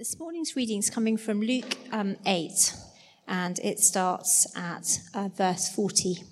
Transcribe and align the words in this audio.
This 0.00 0.18
morning's 0.18 0.56
reading 0.56 0.78
is 0.78 0.88
coming 0.88 1.18
from 1.18 1.42
Luke 1.42 1.76
um, 1.92 2.16
8, 2.24 2.74
and 3.28 3.58
it 3.58 3.80
starts 3.80 4.46
at 4.56 4.98
uh, 5.12 5.28
verse 5.28 5.68
40. 5.68 6.22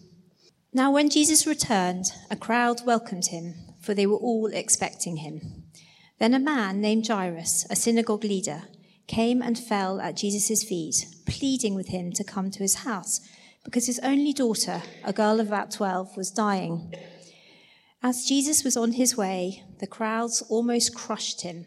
Now, 0.72 0.90
when 0.90 1.10
Jesus 1.10 1.46
returned, 1.46 2.06
a 2.30 2.36
crowd 2.36 2.86
welcomed 2.86 3.26
him, 3.26 3.56
for 3.78 3.92
they 3.92 4.06
were 4.06 4.16
all 4.16 4.46
expecting 4.46 5.18
him. 5.18 5.64
Then 6.18 6.32
a 6.32 6.38
man 6.38 6.80
named 6.80 7.08
Jairus, 7.08 7.66
a 7.68 7.76
synagogue 7.76 8.24
leader, 8.24 8.62
came 9.06 9.42
and 9.42 9.58
fell 9.58 10.00
at 10.00 10.16
Jesus' 10.16 10.64
feet, 10.64 11.04
pleading 11.26 11.74
with 11.74 11.88
him 11.88 12.10
to 12.12 12.24
come 12.24 12.50
to 12.52 12.60
his 12.60 12.76
house, 12.76 13.20
because 13.64 13.84
his 13.84 14.00
only 14.02 14.32
daughter, 14.32 14.80
a 15.04 15.12
girl 15.12 15.40
of 15.40 15.48
about 15.48 15.70
12, 15.72 16.16
was 16.16 16.30
dying. 16.30 16.94
As 18.02 18.24
Jesus 18.24 18.64
was 18.64 18.78
on 18.78 18.92
his 18.92 19.14
way, 19.14 19.62
the 19.78 19.86
crowds 19.86 20.42
almost 20.48 20.94
crushed 20.94 21.42
him 21.42 21.66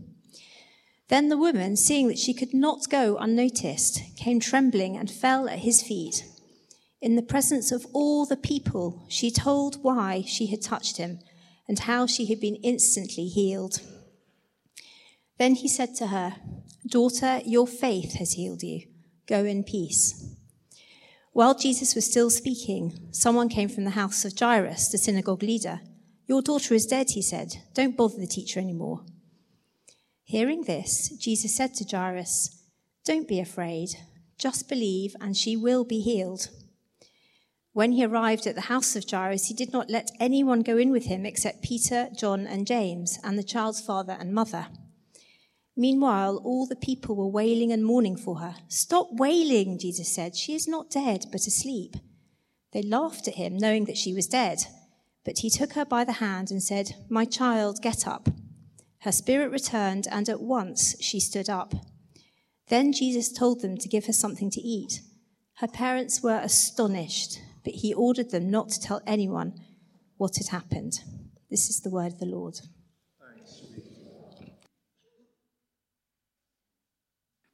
Then 1.11 1.27
the 1.27 1.37
woman, 1.37 1.75
seeing 1.75 2.07
that 2.07 2.17
she 2.17 2.33
could 2.33 2.53
not 2.53 2.89
go 2.89 3.17
unnoticed, 3.17 4.01
came 4.15 4.39
trembling 4.39 4.95
and 4.95 5.11
fell 5.11 5.49
at 5.49 5.59
his 5.59 5.83
feet. 5.83 6.23
In 7.01 7.17
the 7.17 7.21
presence 7.21 7.69
of 7.69 7.85
all 7.91 8.25
the 8.25 8.37
people, 8.37 9.03
she 9.09 9.29
told 9.29 9.83
why 9.83 10.23
she 10.25 10.47
had 10.47 10.61
touched 10.61 10.95
him 10.95 11.19
and 11.67 11.79
how 11.79 12.07
she 12.07 12.27
had 12.27 12.39
been 12.39 12.55
instantly 12.63 13.27
healed. 13.27 13.81
Then 15.37 15.55
he 15.55 15.67
said 15.67 15.95
to 15.95 16.07
her, 16.07 16.37
Daughter, 16.87 17.41
your 17.45 17.67
faith 17.67 18.13
has 18.13 18.33
healed 18.33 18.63
you. 18.63 18.87
Go 19.27 19.43
in 19.43 19.65
peace. 19.65 20.33
While 21.33 21.55
Jesus 21.55 21.93
was 21.93 22.09
still 22.09 22.29
speaking, 22.29 23.09
someone 23.11 23.49
came 23.49 23.67
from 23.67 23.83
the 23.83 23.99
house 23.99 24.23
of 24.23 24.39
Jairus, 24.39 24.87
the 24.87 24.97
synagogue 24.97 25.43
leader. 25.43 25.81
Your 26.27 26.41
daughter 26.41 26.73
is 26.73 26.85
dead, 26.85 27.09
he 27.09 27.21
said. 27.21 27.57
Don't 27.73 27.97
bother 27.97 28.17
the 28.17 28.27
teacher 28.27 28.61
anymore. 28.61 29.03
Hearing 30.31 30.63
this, 30.63 31.09
Jesus 31.17 31.53
said 31.53 31.73
to 31.73 31.83
Jairus, 31.83 32.63
Don't 33.03 33.27
be 33.27 33.41
afraid, 33.41 33.89
just 34.37 34.69
believe, 34.69 35.13
and 35.19 35.35
she 35.35 35.57
will 35.57 35.83
be 35.83 35.99
healed. 35.99 36.47
When 37.73 37.91
he 37.91 38.05
arrived 38.05 38.47
at 38.47 38.55
the 38.55 38.69
house 38.71 38.95
of 38.95 39.03
Jairus, 39.09 39.47
he 39.47 39.53
did 39.53 39.73
not 39.73 39.89
let 39.89 40.09
anyone 40.21 40.61
go 40.61 40.77
in 40.77 40.89
with 40.89 41.07
him 41.07 41.25
except 41.25 41.63
Peter, 41.63 42.07
John, 42.17 42.47
and 42.47 42.65
James, 42.65 43.19
and 43.25 43.37
the 43.37 43.43
child's 43.43 43.81
father 43.81 44.15
and 44.17 44.33
mother. 44.33 44.67
Meanwhile, 45.75 46.41
all 46.45 46.65
the 46.65 46.77
people 46.77 47.17
were 47.17 47.27
wailing 47.27 47.73
and 47.73 47.83
mourning 47.83 48.15
for 48.15 48.39
her. 48.39 48.55
Stop 48.69 49.09
wailing, 49.11 49.77
Jesus 49.79 50.15
said. 50.15 50.37
She 50.37 50.55
is 50.55 50.65
not 50.65 50.89
dead, 50.89 51.25
but 51.33 51.45
asleep. 51.45 51.97
They 52.71 52.83
laughed 52.83 53.27
at 53.27 53.35
him, 53.35 53.57
knowing 53.57 53.83
that 53.83 53.97
she 53.97 54.13
was 54.13 54.27
dead. 54.27 54.59
But 55.25 55.39
he 55.39 55.49
took 55.49 55.73
her 55.73 55.83
by 55.83 56.05
the 56.05 56.23
hand 56.23 56.51
and 56.51 56.63
said, 56.63 56.95
My 57.09 57.25
child, 57.25 57.81
get 57.81 58.07
up. 58.07 58.29
Her 59.01 59.11
spirit 59.11 59.51
returned, 59.51 60.07
and 60.11 60.29
at 60.29 60.41
once 60.41 60.95
she 61.01 61.19
stood 61.19 61.49
up. 61.49 61.73
Then 62.67 62.93
Jesus 62.93 63.31
told 63.31 63.61
them 63.61 63.75
to 63.77 63.89
give 63.89 64.05
her 64.05 64.13
something 64.13 64.51
to 64.51 64.61
eat. 64.61 65.01
Her 65.55 65.67
parents 65.67 66.21
were 66.21 66.39
astonished, 66.39 67.39
but 67.63 67.73
he 67.73 67.95
ordered 67.95 68.29
them 68.29 68.51
not 68.51 68.69
to 68.69 68.79
tell 68.79 69.01
anyone 69.07 69.53
what 70.17 70.37
had 70.37 70.49
happened. 70.49 70.99
This 71.49 71.67
is 71.67 71.79
the 71.81 71.89
word 71.89 72.13
of 72.13 72.19
the 72.19 72.27
Lord. 72.27 72.59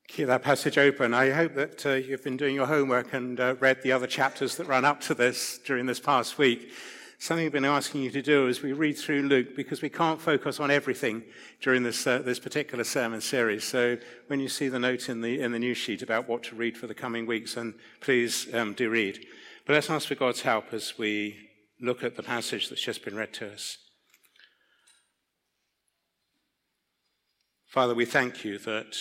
Keep 0.10 0.28
that 0.28 0.44
passage 0.44 0.78
open. 0.78 1.14
I 1.14 1.30
hope 1.30 1.54
that 1.56 1.86
uh, 1.86 1.94
you've 1.94 2.24
been 2.24 2.38
doing 2.38 2.56
your 2.56 2.66
homework 2.66 3.14
and 3.14 3.40
uh, 3.40 3.56
read 3.60 3.84
the 3.84 3.92
other 3.94 4.08
chapters 4.08 4.58
that 4.58 4.68
run 4.68 4.84
up 4.84 5.00
to 5.02 5.14
this 5.14 5.60
during 5.60 5.86
this 5.86 6.00
past 6.00 6.38
week 6.38 6.72
something 7.20 7.46
I've 7.46 7.52
been 7.52 7.66
asking 7.66 8.04
you 8.04 8.12
to 8.12 8.22
do 8.22 8.48
as 8.48 8.62
we 8.62 8.74
read 8.74 8.98
through 8.98 9.24
Luke, 9.24 9.56
because 9.56 9.82
we 9.82 9.90
can't 9.90 10.22
focus 10.22 10.60
on 10.60 10.70
everything 10.70 11.24
during 11.62 11.84
this, 11.84 12.06
uh, 12.06 12.20
this 12.20 12.40
particular 12.40 12.84
sermon 12.84 13.22
series. 13.22 13.64
So 13.64 13.98
when 14.28 14.40
you 14.40 14.50
see 14.50 14.68
the 14.68 14.80
note 14.80 15.10
in 15.10 15.22
the, 15.22 15.42
in 15.42 15.52
the 15.52 15.60
news 15.60 15.78
sheet 15.78 16.02
about 16.02 16.28
what 16.28 16.44
to 16.44 16.56
read 16.56 16.78
for 16.78 16.88
the 16.88 16.94
coming 16.94 17.26
weeks, 17.26 17.58
and 17.58 17.74
please 18.02 18.54
um, 18.54 18.74
do 18.74 18.90
read. 18.90 19.20
But 19.66 19.74
let's 19.74 19.90
ask 19.90 20.08
for 20.08 20.16
God's 20.16 20.42
help 20.42 20.74
as 20.74 20.98
we 20.98 21.36
look 21.82 22.04
at 22.04 22.16
the 22.16 22.24
passage 22.24 22.70
that's 22.70 22.82
just 22.82 23.04
been 23.04 23.16
read 23.16 23.34
to 23.34 23.52
us. 23.52 23.78
Father, 27.66 27.94
we 27.94 28.06
thank 28.06 28.46
you 28.46 28.58
that 28.60 28.96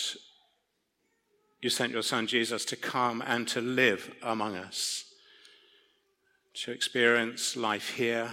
you 1.61 1.69
sent 1.69 1.93
your 1.93 2.03
son 2.03 2.27
Jesus 2.27 2.65
to 2.65 2.75
come 2.75 3.23
and 3.25 3.47
to 3.47 3.61
live 3.61 4.13
among 4.21 4.55
us 4.55 5.06
to 6.63 6.71
experience 6.71 7.55
life 7.55 7.95
here, 7.95 8.31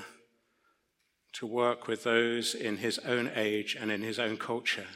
to 1.35 1.47
work 1.47 1.87
with 1.87 2.05
those 2.05 2.55
in 2.55 2.79
his 2.79 2.99
own 3.01 3.31
age 3.35 3.77
and 3.79 3.91
in 3.91 4.03
his 4.03 4.19
own 4.19 4.37
culture. 4.37 4.87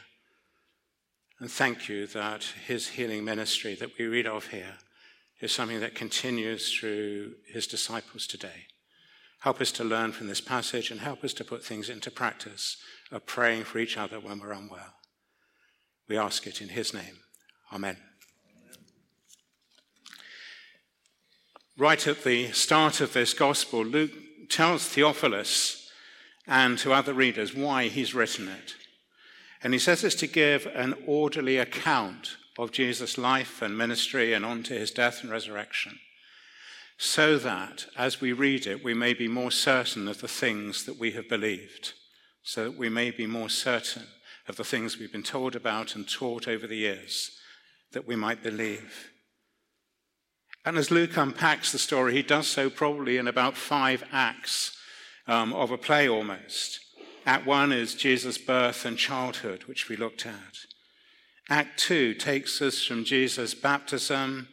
And 1.40 1.50
thank 1.50 1.88
you 1.88 2.06
that 2.08 2.44
his 2.66 2.88
healing 2.88 3.24
ministry 3.24 3.74
that 3.76 3.98
we 3.98 4.06
read 4.06 4.26
of 4.26 4.48
here 4.48 4.78
is 5.40 5.52
something 5.52 5.80
that 5.80 5.94
continues 5.94 6.72
through 6.72 7.34
his 7.52 7.66
disciples 7.66 8.26
today. 8.26 8.66
Help 9.40 9.60
us 9.60 9.70
to 9.72 9.84
learn 9.84 10.10
from 10.10 10.26
this 10.26 10.40
passage 10.40 10.90
and 10.90 11.00
help 11.00 11.22
us 11.22 11.32
to 11.34 11.44
put 11.44 11.64
things 11.64 11.88
into 11.88 12.10
practice 12.10 12.76
of 13.12 13.26
praying 13.26 13.64
for 13.64 13.78
each 13.78 13.96
other 13.96 14.18
when 14.18 14.40
we're 14.40 14.52
unwell. 14.52 14.94
We 16.08 16.16
ask 16.16 16.46
it 16.46 16.60
in 16.60 16.70
his 16.70 16.92
name. 16.92 17.18
Amen. 17.72 18.07
Right 21.78 22.08
at 22.08 22.24
the 22.24 22.50
start 22.50 23.00
of 23.00 23.12
this 23.12 23.32
gospel, 23.32 23.84
Luke 23.84 24.10
tells 24.48 24.84
Theophilus 24.88 25.90
and 26.44 26.76
to 26.78 26.92
other 26.92 27.14
readers 27.14 27.54
why 27.54 27.86
he's 27.86 28.14
written 28.14 28.48
it. 28.48 28.74
And 29.62 29.72
he 29.72 29.78
says 29.78 30.02
it's 30.02 30.16
to 30.16 30.26
give 30.26 30.66
an 30.66 30.94
orderly 31.06 31.56
account 31.56 32.36
of 32.58 32.72
Jesus' 32.72 33.16
life 33.16 33.62
and 33.62 33.78
ministry 33.78 34.32
and 34.32 34.44
on 34.44 34.64
to 34.64 34.74
his 34.74 34.90
death 34.90 35.22
and 35.22 35.30
resurrection, 35.30 36.00
so 36.96 37.38
that 37.38 37.86
as 37.96 38.20
we 38.20 38.32
read 38.32 38.66
it, 38.66 38.82
we 38.82 38.94
may 38.94 39.14
be 39.14 39.28
more 39.28 39.52
certain 39.52 40.08
of 40.08 40.20
the 40.20 40.26
things 40.26 40.84
that 40.84 40.98
we 40.98 41.12
have 41.12 41.28
believed, 41.28 41.92
so 42.42 42.64
that 42.64 42.76
we 42.76 42.88
may 42.88 43.12
be 43.12 43.26
more 43.26 43.48
certain 43.48 44.06
of 44.48 44.56
the 44.56 44.64
things 44.64 44.98
we've 44.98 45.12
been 45.12 45.22
told 45.22 45.54
about 45.54 45.94
and 45.94 46.08
taught 46.08 46.48
over 46.48 46.66
the 46.66 46.76
years, 46.76 47.38
that 47.92 48.08
we 48.08 48.16
might 48.16 48.42
believe. 48.42 49.10
And 50.68 50.76
as 50.76 50.90
Luke 50.90 51.16
unpacks 51.16 51.72
the 51.72 51.78
story, 51.78 52.12
he 52.12 52.22
does 52.22 52.46
so 52.46 52.68
probably 52.68 53.16
in 53.16 53.26
about 53.26 53.56
five 53.56 54.04
acts 54.12 54.76
um, 55.26 55.54
of 55.54 55.70
a 55.70 55.78
play 55.78 56.06
almost. 56.06 56.80
Act 57.24 57.46
one 57.46 57.72
is 57.72 57.94
Jesus' 57.94 58.36
birth 58.36 58.84
and 58.84 58.98
childhood, 58.98 59.64
which 59.64 59.88
we 59.88 59.96
looked 59.96 60.26
at. 60.26 60.66
Act 61.48 61.80
two 61.80 62.12
takes 62.12 62.60
us 62.60 62.84
from 62.84 63.06
Jesus' 63.06 63.54
baptism 63.54 64.48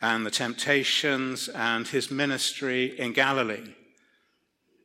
and 0.00 0.24
the 0.24 0.30
temptations 0.30 1.50
and 1.50 1.86
his 1.86 2.10
ministry 2.10 2.98
in 2.98 3.12
Galilee. 3.12 3.74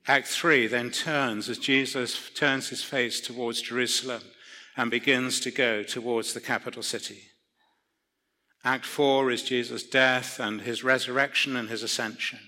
Act 0.06 0.28
three 0.28 0.68
then 0.68 0.92
turns 0.92 1.48
as 1.48 1.60
Jesus 1.60 2.30
turns 2.36 2.68
his 2.68 2.84
face 2.84 3.22
towards 3.22 3.62
Jerusalem 3.62 4.24
and 4.76 4.92
begins 4.92 5.40
to 5.40 5.50
go 5.50 5.82
towards 5.82 6.34
the 6.34 6.42
capital 6.42 6.84
city. 6.84 7.22
Act 8.68 8.86
4 8.86 9.32
is 9.32 9.44
Jesus' 9.44 9.84
death 9.84 10.42
and 10.42 10.60
his 10.60 10.84
resurrection 10.84 11.56
and 11.56 11.70
his 11.70 11.84
ascension. 11.84 12.40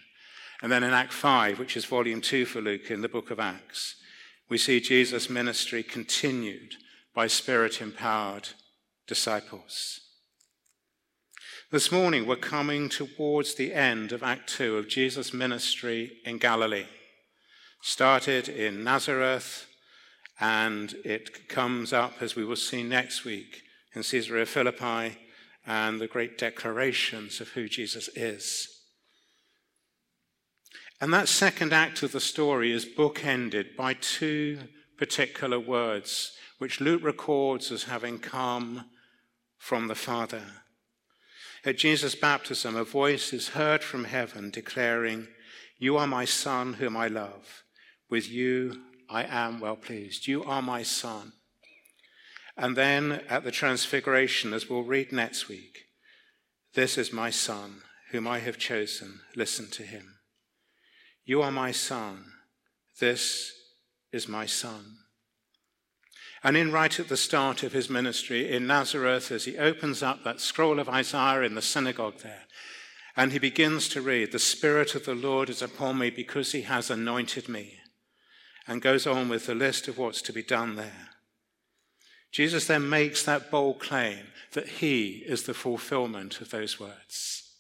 And 0.62 0.70
then 0.70 0.84
in 0.84 0.92
Act 0.92 1.14
5, 1.14 1.58
which 1.58 1.78
is 1.78 1.86
volume 1.86 2.20
2 2.20 2.44
for 2.44 2.60
Luke 2.60 2.92
in 2.92 3.00
the 3.00 3.08
book 3.08 3.32
of 3.32 3.40
Acts, 3.40 3.96
we 4.50 4.58
see 4.58 4.82
Jesus' 4.82 5.30
ministry 5.30 5.82
continued 5.82 6.76
by 7.16 7.28
spirit 7.28 7.82
empowered 7.82 8.50
disciples. 9.08 10.02
This 11.72 11.90
morning, 11.90 12.28
we're 12.28 12.36
coming 12.36 12.90
towards 12.90 13.56
the 13.56 13.74
end 13.74 14.12
of 14.12 14.22
Act 14.22 14.50
2 14.50 14.76
of 14.76 14.90
Jesus' 14.90 15.34
ministry 15.34 16.18
in 16.26 16.38
Galilee. 16.38 16.88
Started 17.82 18.50
in 18.50 18.84
Nazareth, 18.84 19.68
and 20.38 20.96
it 21.06 21.48
comes 21.48 21.94
up, 21.94 22.16
as 22.20 22.36
we 22.36 22.44
will 22.44 22.58
see 22.58 22.84
next 22.84 23.24
week, 23.24 23.62
in 23.96 24.04
Caesarea 24.04 24.46
Philippi 24.46 25.18
and 25.70 26.02
the 26.02 26.08
great 26.08 26.36
declarations 26.36 27.40
of 27.40 27.50
who 27.50 27.70
Jesus 27.70 28.10
is. 28.16 28.68
And 31.00 31.14
that 31.14 31.28
second 31.28 31.74
act 31.74 32.02
of 32.02 32.12
the 32.12 32.20
story 32.20 32.72
is 32.72 32.88
bookended 32.88 33.76
by 33.78 33.94
two 33.94 34.62
particular 34.98 35.60
words, 35.60 36.32
which 36.58 36.82
Luke 36.82 37.04
records 37.04 37.72
as 37.72 37.84
having 37.84 38.18
come 38.18 38.86
from 39.60 39.88
the 39.88 39.96
Father. 39.96 40.42
At 41.64 41.78
Jesus' 41.78 42.16
baptism, 42.16 42.76
a 42.76 42.84
voice 42.84 43.32
is 43.32 43.50
heard 43.50 43.84
from 43.84 44.06
heaven 44.06 44.50
declaring, 44.50 45.28
You 45.78 45.98
are 45.98 46.08
my 46.08 46.26
Son, 46.26 46.74
whom 46.74 46.98
I 46.98 47.10
love. 47.10 47.64
With 48.10 48.28
you 48.28 48.82
I 49.08 49.24
am 49.24 49.60
well 49.60 49.76
pleased. 49.76 50.26
You 50.26 50.44
are 50.46 50.64
my 50.64 50.82
Son. 50.82 51.34
And 52.62 52.76
then 52.76 53.22
at 53.30 53.46
the 53.46 53.52
Transfiguration, 53.52 54.54
as 54.54 54.70
we'll 54.70 54.84
read 54.84 55.14
next 55.14 55.48
week, 55.48 55.86
this 56.74 56.98
is 56.98 57.14
my 57.14 57.30
Son, 57.30 57.84
whom 58.12 58.28
I 58.28 58.40
have 58.40 58.58
chosen. 58.58 59.22
Listen 59.34 59.70
to 59.72 59.84
him. 59.84 60.18
You 61.24 61.42
are 61.42 61.54
my 61.54 61.72
Son. 61.72 62.26
This 63.00 63.54
is 64.12 64.28
my 64.28 64.46
Son. 64.46 64.98
And 66.44 66.58
in 66.58 66.74
right 66.74 67.00
at 67.00 67.08
the 67.08 67.16
start 67.16 67.64
of 67.64 67.72
his 67.72 67.90
ministry 67.90 68.52
in 68.52 68.68
Nazareth, 68.68 69.32
as 69.32 69.46
he 69.46 69.58
opens 69.58 70.04
up 70.04 70.26
that 70.26 70.42
scroll 70.42 70.82
of 70.82 70.90
Isaiah 70.90 71.44
in 71.44 71.56
the 71.56 71.62
synagogue 71.62 72.20
there, 72.24 72.44
and 73.16 73.32
he 73.32 73.40
begins 73.40 73.88
to 73.90 74.02
read, 74.02 74.34
The 74.34 74.40
Spirit 74.40 74.96
of 74.96 75.06
the 75.06 75.16
Lord 75.16 75.50
is 75.50 75.62
upon 75.62 75.98
me 75.98 76.10
because 76.10 76.52
he 76.52 76.64
has 76.64 76.90
anointed 76.90 77.48
me, 77.48 77.76
and 78.68 78.82
goes 78.82 79.08
on 79.08 79.30
with 79.30 79.46
the 79.46 79.56
list 79.56 79.88
of 79.88 79.98
what's 79.98 80.22
to 80.24 80.34
be 80.34 80.44
done 80.44 80.76
there. 80.76 81.09
Jesus 82.32 82.68
then 82.68 82.90
makes 82.90 83.24
that 83.24 83.50
bold 83.50 83.80
claim 83.80 84.28
that 84.54 84.68
he 84.68 85.24
is 85.26 85.44
the 85.44 85.54
fulfillment 85.54 86.42
of 86.42 86.50
those 86.50 86.80
words. 86.80 87.52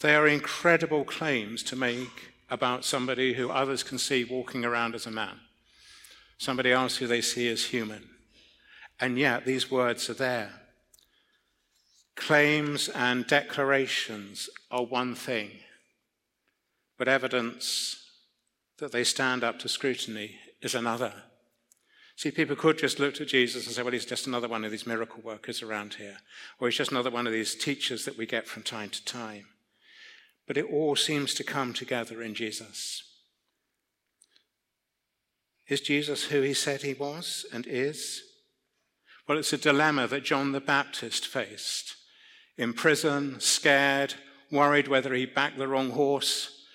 They 0.00 0.14
are 0.14 0.26
incredible 0.26 1.04
claims 1.04 1.62
to 1.64 1.76
make 1.76 2.32
about 2.48 2.84
somebody 2.84 3.34
who 3.34 3.50
others 3.50 3.82
can 3.82 3.98
see 3.98 4.24
walking 4.24 4.64
around 4.64 4.94
as 4.94 5.06
a 5.06 5.10
man 5.10 5.40
somebody 6.40 6.72
else 6.72 6.96
who 6.96 7.06
they 7.06 7.20
see 7.20 7.50
as 7.50 7.66
human. 7.66 8.08
And 8.98 9.18
yet, 9.18 9.44
these 9.44 9.70
words 9.70 10.08
are 10.08 10.14
there. 10.14 10.50
Claims 12.16 12.88
and 12.88 13.26
declarations 13.26 14.48
are 14.70 14.82
one 14.82 15.14
thing, 15.14 15.50
but 16.96 17.08
evidence 17.08 18.02
that 18.78 18.90
they 18.90 19.04
stand 19.04 19.44
up 19.44 19.58
to 19.58 19.68
scrutiny 19.68 20.36
is 20.62 20.74
another. 20.74 21.12
See, 22.20 22.30
people 22.30 22.54
could 22.54 22.76
just 22.76 22.98
look 22.98 23.18
at 23.18 23.28
Jesus 23.28 23.64
and 23.64 23.74
say, 23.74 23.82
well, 23.82 23.94
he's 23.94 24.04
just 24.04 24.26
another 24.26 24.46
one 24.46 24.62
of 24.62 24.70
these 24.70 24.86
miracle 24.86 25.22
workers 25.22 25.62
around 25.62 25.94
here, 25.94 26.18
or 26.58 26.68
he's 26.68 26.76
just 26.76 26.90
another 26.90 27.10
one 27.10 27.26
of 27.26 27.32
these 27.32 27.54
teachers 27.54 28.04
that 28.04 28.18
we 28.18 28.26
get 28.26 28.46
from 28.46 28.62
time 28.62 28.90
to 28.90 29.02
time. 29.06 29.46
But 30.46 30.58
it 30.58 30.66
all 30.70 30.96
seems 30.96 31.32
to 31.32 31.44
come 31.44 31.72
together 31.72 32.20
in 32.20 32.34
Jesus. 32.34 33.04
Is 35.66 35.80
Jesus 35.80 36.24
who 36.24 36.42
he 36.42 36.52
said 36.52 36.82
he 36.82 36.92
was 36.92 37.46
and 37.54 37.66
is? 37.66 38.20
Well, 39.26 39.38
it's 39.38 39.54
a 39.54 39.56
dilemma 39.56 40.06
that 40.08 40.22
John 40.22 40.52
the 40.52 40.60
Baptist 40.60 41.26
faced. 41.26 41.96
In 42.58 42.74
prison, 42.74 43.40
scared, 43.40 44.12
worried 44.52 44.88
whether 44.88 45.14
he 45.14 45.24
backed 45.24 45.56
the 45.56 45.68
wrong 45.68 45.88
horse. 45.88 46.66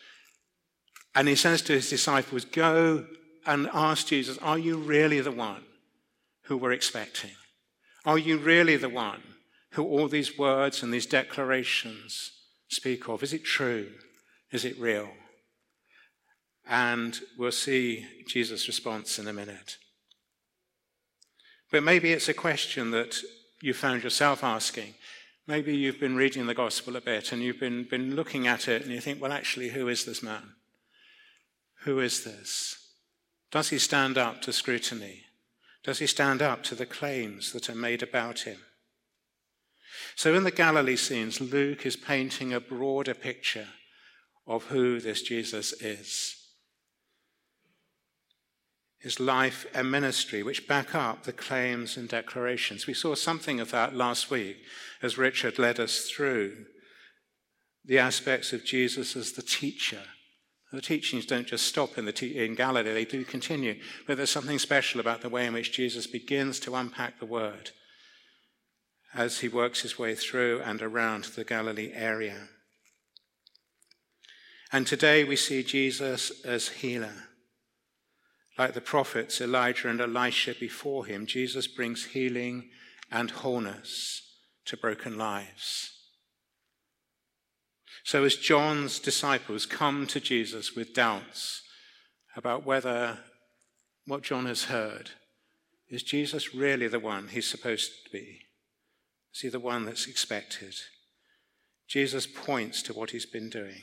And 1.13 1.27
he 1.27 1.35
says 1.35 1.61
to 1.61 1.73
his 1.73 1.91
disciples, 1.91 2.45
Go 2.45 3.05
and 3.45 3.69
ask 3.73 4.07
Jesus, 4.07 4.37
Are 4.39 4.57
you 4.57 4.77
really 4.77 5.21
the 5.21 5.31
one 5.31 5.63
who 6.43 6.57
we're 6.57 6.71
expecting? 6.71 7.31
Are 8.05 8.17
you 8.17 8.37
really 8.37 8.77
the 8.77 8.89
one 8.89 9.21
who 9.71 9.83
all 9.83 10.07
these 10.07 10.37
words 10.37 10.83
and 10.83 10.93
these 10.93 11.05
declarations 11.05 12.31
speak 12.69 13.09
of? 13.09 13.23
Is 13.23 13.33
it 13.33 13.43
true? 13.43 13.89
Is 14.51 14.63
it 14.63 14.79
real? 14.79 15.09
And 16.67 17.19
we'll 17.37 17.51
see 17.51 18.05
Jesus' 18.27 18.67
response 18.67 19.19
in 19.19 19.27
a 19.27 19.33
minute. 19.33 19.77
But 21.71 21.83
maybe 21.83 22.13
it's 22.13 22.29
a 22.29 22.33
question 22.33 22.91
that 22.91 23.17
you 23.61 23.73
found 23.73 24.03
yourself 24.03 24.43
asking. 24.43 24.93
Maybe 25.47 25.75
you've 25.75 25.99
been 25.99 26.15
reading 26.15 26.47
the 26.47 26.53
gospel 26.53 26.95
a 26.95 27.01
bit 27.01 27.31
and 27.31 27.41
you've 27.41 27.59
been, 27.59 27.83
been 27.83 28.15
looking 28.15 28.47
at 28.47 28.67
it 28.67 28.83
and 28.83 28.91
you 28.91 29.01
think, 29.01 29.21
well, 29.21 29.31
actually, 29.31 29.69
who 29.69 29.87
is 29.87 30.05
this 30.05 30.23
man? 30.23 30.53
Who 31.83 31.99
is 31.99 32.23
this? 32.23 32.84
Does 33.55 33.69
he 33.69 33.79
stand 33.79 34.17
up 34.17 34.41
to 34.41 34.51
scrutiny? 34.51 35.23
Does 35.81 35.99
he 35.99 36.07
stand 36.07 36.41
up 36.41 36.61
to 36.63 36.75
the 36.75 36.85
claims 36.85 37.53
that 37.53 37.69
are 37.69 37.73
made 37.75 38.03
about 38.03 38.39
him? 38.39 38.57
So, 40.17 40.33
in 40.33 40.43
the 40.43 40.51
Galilee 40.51 40.97
scenes, 40.97 41.39
Luke 41.39 41.85
is 41.85 41.95
painting 41.95 42.51
a 42.51 42.59
broader 42.59 43.13
picture 43.13 43.69
of 44.45 44.65
who 44.65 44.99
this 44.99 45.21
Jesus 45.21 45.71
is 45.81 46.35
his 48.99 49.21
life 49.21 49.65
and 49.73 49.89
ministry, 49.89 50.43
which 50.43 50.67
back 50.67 50.93
up 50.93 51.23
the 51.23 51.31
claims 51.31 51.95
and 51.95 52.09
declarations. 52.09 52.87
We 52.87 52.93
saw 52.93 53.15
something 53.15 53.61
of 53.61 53.71
that 53.71 53.95
last 53.95 54.29
week 54.29 54.57
as 55.01 55.17
Richard 55.17 55.57
led 55.57 55.79
us 55.79 56.09
through 56.09 56.65
the 57.85 57.99
aspects 57.99 58.51
of 58.51 58.65
Jesus 58.65 59.15
as 59.15 59.31
the 59.31 59.43
teacher. 59.43 60.01
The 60.75 60.81
teachings 60.81 61.25
don't 61.25 61.47
just 61.47 61.67
stop 61.67 61.97
in, 61.97 62.03
the 62.03 62.11
te- 62.11 62.43
in 62.43 62.53
Galilee, 62.53 62.93
they 62.93 63.05
do 63.05 63.23
continue. 63.23 63.79
But 64.05 64.17
there's 64.17 64.29
something 64.29 64.59
special 64.59 64.99
about 64.99 65.21
the 65.21 65.29
way 65.29 65.45
in 65.45 65.53
which 65.53 65.71
Jesus 65.71 66.05
begins 66.05 66.59
to 66.59 66.75
unpack 66.75 67.17
the 67.17 67.25
word 67.25 67.71
as 69.13 69.39
he 69.39 69.47
works 69.47 69.83
his 69.83 69.97
way 69.97 70.15
through 70.15 70.61
and 70.65 70.81
around 70.81 71.23
the 71.23 71.45
Galilee 71.45 71.91
area. 71.93 72.49
And 74.73 74.85
today 74.85 75.23
we 75.23 75.37
see 75.37 75.63
Jesus 75.63 76.43
as 76.43 76.67
healer. 76.67 77.29
Like 78.57 78.73
the 78.73 78.81
prophets 78.81 79.39
Elijah 79.39 79.87
and 79.87 80.01
Elisha 80.01 80.55
before 80.59 81.05
him, 81.05 81.25
Jesus 81.25 81.67
brings 81.67 82.07
healing 82.07 82.69
and 83.09 83.31
wholeness 83.31 84.23
to 84.65 84.75
broken 84.75 85.17
lives. 85.17 85.94
So, 88.05 88.23
as 88.23 88.35
John's 88.35 88.99
disciples 88.99 89.65
come 89.65 90.05
to 90.07 90.19
Jesus 90.19 90.75
with 90.75 90.93
doubts 90.93 91.63
about 92.35 92.63
whether 92.63 93.17
what 94.05 94.21
John 94.21 94.45
has 94.45 94.65
heard 94.65 95.09
is 95.89 96.03
Jesus 96.03 96.53
really 96.53 96.87
the 96.87 96.99
one 96.99 97.29
he's 97.29 97.49
supposed 97.49 97.89
to 98.03 98.11
be? 98.11 98.41
Is 99.33 99.41
he 99.41 99.49
the 99.49 99.59
one 99.59 99.85
that's 99.85 100.05
expected? 100.05 100.75
Jesus 101.87 102.27
points 102.27 102.83
to 102.83 102.93
what 102.93 103.09
he's 103.09 103.25
been 103.25 103.49
doing. 103.49 103.81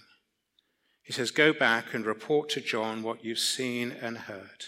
He 1.02 1.12
says, 1.12 1.32
Go 1.32 1.52
back 1.52 1.92
and 1.92 2.06
report 2.06 2.48
to 2.50 2.60
John 2.60 3.02
what 3.02 3.24
you've 3.24 3.40
seen 3.40 3.90
and 3.90 4.16
heard. 4.18 4.66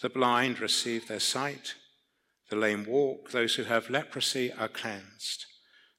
The 0.00 0.08
blind 0.08 0.58
receive 0.58 1.06
their 1.06 1.20
sight, 1.20 1.74
the 2.48 2.56
lame 2.56 2.86
walk, 2.86 3.30
those 3.30 3.56
who 3.56 3.64
have 3.64 3.90
leprosy 3.90 4.50
are 4.54 4.68
cleansed, 4.68 5.44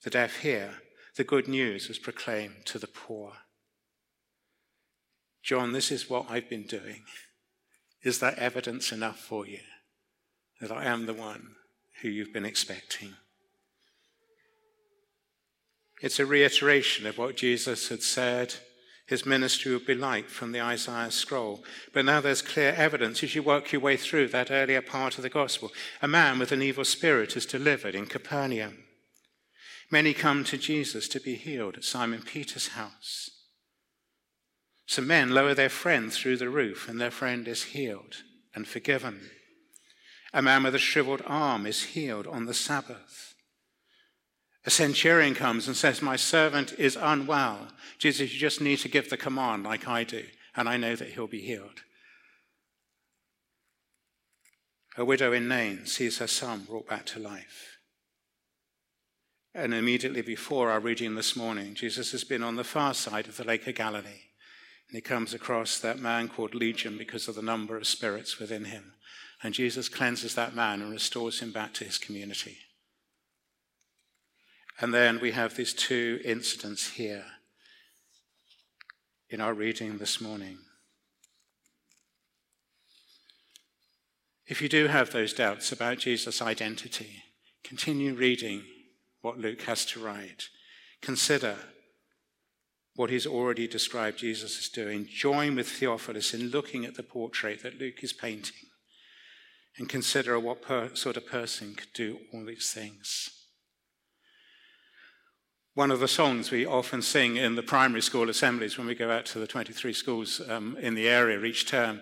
the 0.04 0.10
deaf 0.10 0.38
hear, 0.38 0.80
the 1.20 1.26
good 1.26 1.50
news 1.50 1.90
is 1.90 2.00
proclaimed 2.00 2.66
to 2.66 2.80
the 2.80 2.88
poor. 2.88 3.34
John, 5.44 5.74
this 5.74 5.92
is 5.92 6.10
what 6.10 6.28
I've 6.30 6.50
been 6.50 6.64
doing. 6.64 7.04
Is 8.02 8.22
that 8.22 8.38
evidence 8.38 8.94
enough 8.94 9.20
for 9.20 9.46
you 9.46 9.60
that 10.62 10.72
I 10.72 10.86
am 10.86 11.08
the 11.08 11.14
one 11.14 11.56
who 12.02 12.08
you've 12.08 12.32
been 12.32 12.46
expecting? 12.46 13.16
It's 16.02 16.22
a 16.22 16.26
reiteration 16.26 17.06
of 17.06 17.18
what 17.18 17.36
Jesus 17.36 17.90
had 17.90 18.02
said 18.02 18.54
his 19.06 19.26
ministry 19.26 19.74
would 19.74 19.86
be 19.86 19.96
like 19.96 20.30
from 20.30 20.54
the 20.54 20.62
Isaiah 20.62 21.12
scroll. 21.12 21.66
But 21.94 22.06
now 22.06 22.22
there's 22.22 22.42
clear 22.42 22.72
evidence 22.78 23.24
as 23.24 23.36
you 23.36 23.44
work 23.44 23.74
your 23.74 23.82
way 23.82 23.98
through 23.98 24.30
that 24.30 24.52
earlier 24.52 24.82
part 24.82 25.18
of 25.18 25.24
the 25.24 25.30
gospel. 25.30 25.72
A 26.02 26.08
man 26.08 26.40
with 26.40 26.54
an 26.54 26.62
evil 26.62 26.86
spirit 26.86 27.36
is 27.36 27.46
delivered 27.46 27.96
in 27.96 28.06
Capernaum. 28.06 28.86
Many 29.92 30.14
come 30.14 30.44
to 30.46 30.58
Jesus 30.58 31.08
to 31.10 31.20
be 31.20 31.36
healed 31.36 31.78
at 31.78 31.84
Simon 31.84 32.22
Peter's 32.22 32.70
house. 32.70 33.32
Some 34.86 35.08
men 35.08 35.30
lower 35.32 35.54
their 35.54 35.70
friend 35.70 36.12
through 36.12 36.38
the 36.38 36.50
roof, 36.50 36.88
and 36.88 37.00
their 37.00 37.12
friend 37.12 37.48
is 37.48 37.64
healed 37.64 38.24
and 38.54 38.68
forgiven. 38.68 39.30
A 40.34 40.42
man 40.42 40.64
with 40.64 40.76
a 40.76 40.80
shriveled 40.80 41.24
arm 41.26 41.66
is 41.66 41.84
healed 41.84 42.28
on 42.28 42.46
the 42.46 42.54
Sabbath. 42.54 43.36
A 44.66 44.70
centurion 44.70 45.34
comes 45.34 45.68
and 45.68 45.76
says, 45.76 46.02
My 46.02 46.16
servant 46.16 46.74
is 46.78 46.98
unwell. 47.00 47.70
Jesus, 47.98 48.34
you 48.34 48.40
just 48.40 48.62
need 48.62 48.78
to 48.80 48.90
give 48.90 49.10
the 49.10 49.18
command 49.18 49.64
like 49.64 49.88
I 49.88 50.04
do, 50.04 50.26
and 50.56 50.70
I 50.70 50.78
know 50.78 50.96
that 50.96 51.10
he'll 51.10 51.28
be 51.28 51.42
healed. 51.42 51.82
A 54.98 55.06
widow 55.06 55.32
in 55.32 55.48
Nain 55.48 55.86
sees 55.86 56.18
her 56.18 56.28
son 56.28 56.66
brought 56.68 56.88
back 56.88 57.06
to 57.08 57.20
life. 57.20 57.69
And 59.54 59.74
immediately 59.74 60.22
before 60.22 60.70
our 60.70 60.80
reading 60.80 61.16
this 61.16 61.36
morning, 61.36 61.74
Jesus 61.74 62.12
has 62.12 62.24
been 62.24 62.44
on 62.44 62.56
the 62.56 62.64
far 62.64 62.94
side 62.94 63.28
of 63.28 63.38
the 63.38 63.44
Lake 63.44 63.66
of 63.68 63.76
Galilee. 63.76 64.28
And 64.88 64.96
he 64.96 65.02
comes 65.02 65.34
across 65.34 65.80
that 65.80 66.00
man 66.00 66.28
called 66.28 66.54
Legion 66.54 66.98
because 66.98 67.28
of 67.28 67.36
the 67.36 67.42
number 67.42 67.76
of 67.76 67.88
spirits 67.88 68.40
within 68.40 68.66
him. 68.66 68.94
And 69.42 69.54
Jesus 69.54 69.90
cleanses 69.90 70.36
that 70.36 70.56
man 70.56 70.82
and 70.82 70.92
restores 70.92 71.40
him 71.40 71.52
back 71.52 71.74
to 71.76 71.86
his 71.86 71.98
community. 71.98 72.58
And 74.80 74.94
then 74.94 75.20
we 75.20 75.32
have 75.32 75.56
these 75.56 75.74
two 75.74 76.20
incidents 76.24 76.92
here 76.92 77.26
in 79.30 79.42
our 79.42 79.54
reading 79.54 79.98
this 79.98 80.22
morning. 80.22 80.60
If 84.48 84.62
you 84.62 84.70
do 84.70 84.88
have 84.88 85.12
those 85.12 85.34
doubts 85.34 85.72
about 85.72 86.00
Jesus' 86.00 86.42
identity, 86.42 87.24
continue 87.64 88.16
reading 88.16 88.64
what 89.22 89.38
Luke 89.38 89.64
has 89.64 89.86
to 89.86 90.00
write. 90.00 90.50
Consider 91.02 91.56
what 92.96 93.10
he's 93.10 93.26
already 93.26 93.68
described 93.68 94.18
Jesus 94.18 94.60
is 94.60 94.70
doing. 94.70 95.08
Join 95.10 95.56
with 95.56 95.70
Theophilus 95.70 96.34
in 96.34 96.50
looking 96.50 96.86
at 96.86 96.96
the 96.96 97.04
portrait 97.04 97.64
that 97.64 97.80
Luke 97.80 98.04
is 98.04 98.14
painting 98.14 98.68
and 99.78 99.88
consider 99.88 100.38
what 100.40 100.62
per- 100.62 100.94
sort 100.96 101.16
of 101.16 101.26
person 101.26 101.76
could 101.76 101.94
do 101.94 102.20
all 102.34 102.46
these 102.46 102.72
things. 102.72 103.30
One 105.76 105.92
of 105.92 106.02
the 106.02 106.08
songs 106.10 106.52
we 106.52 106.66
often 106.66 107.02
sing 107.02 107.38
in 107.38 107.56
the 107.56 107.64
primary 107.64 108.02
school 108.02 108.30
assemblies 108.30 108.78
when 108.78 108.88
we 108.88 108.96
go 108.96 109.10
out 109.10 109.26
to 109.28 109.40
the 109.40 109.48
23 109.48 109.94
schools 109.94 110.42
um, 110.50 110.76
in 110.82 110.94
the 110.96 111.08
area 111.08 111.42
each 111.44 111.68
term 111.68 112.02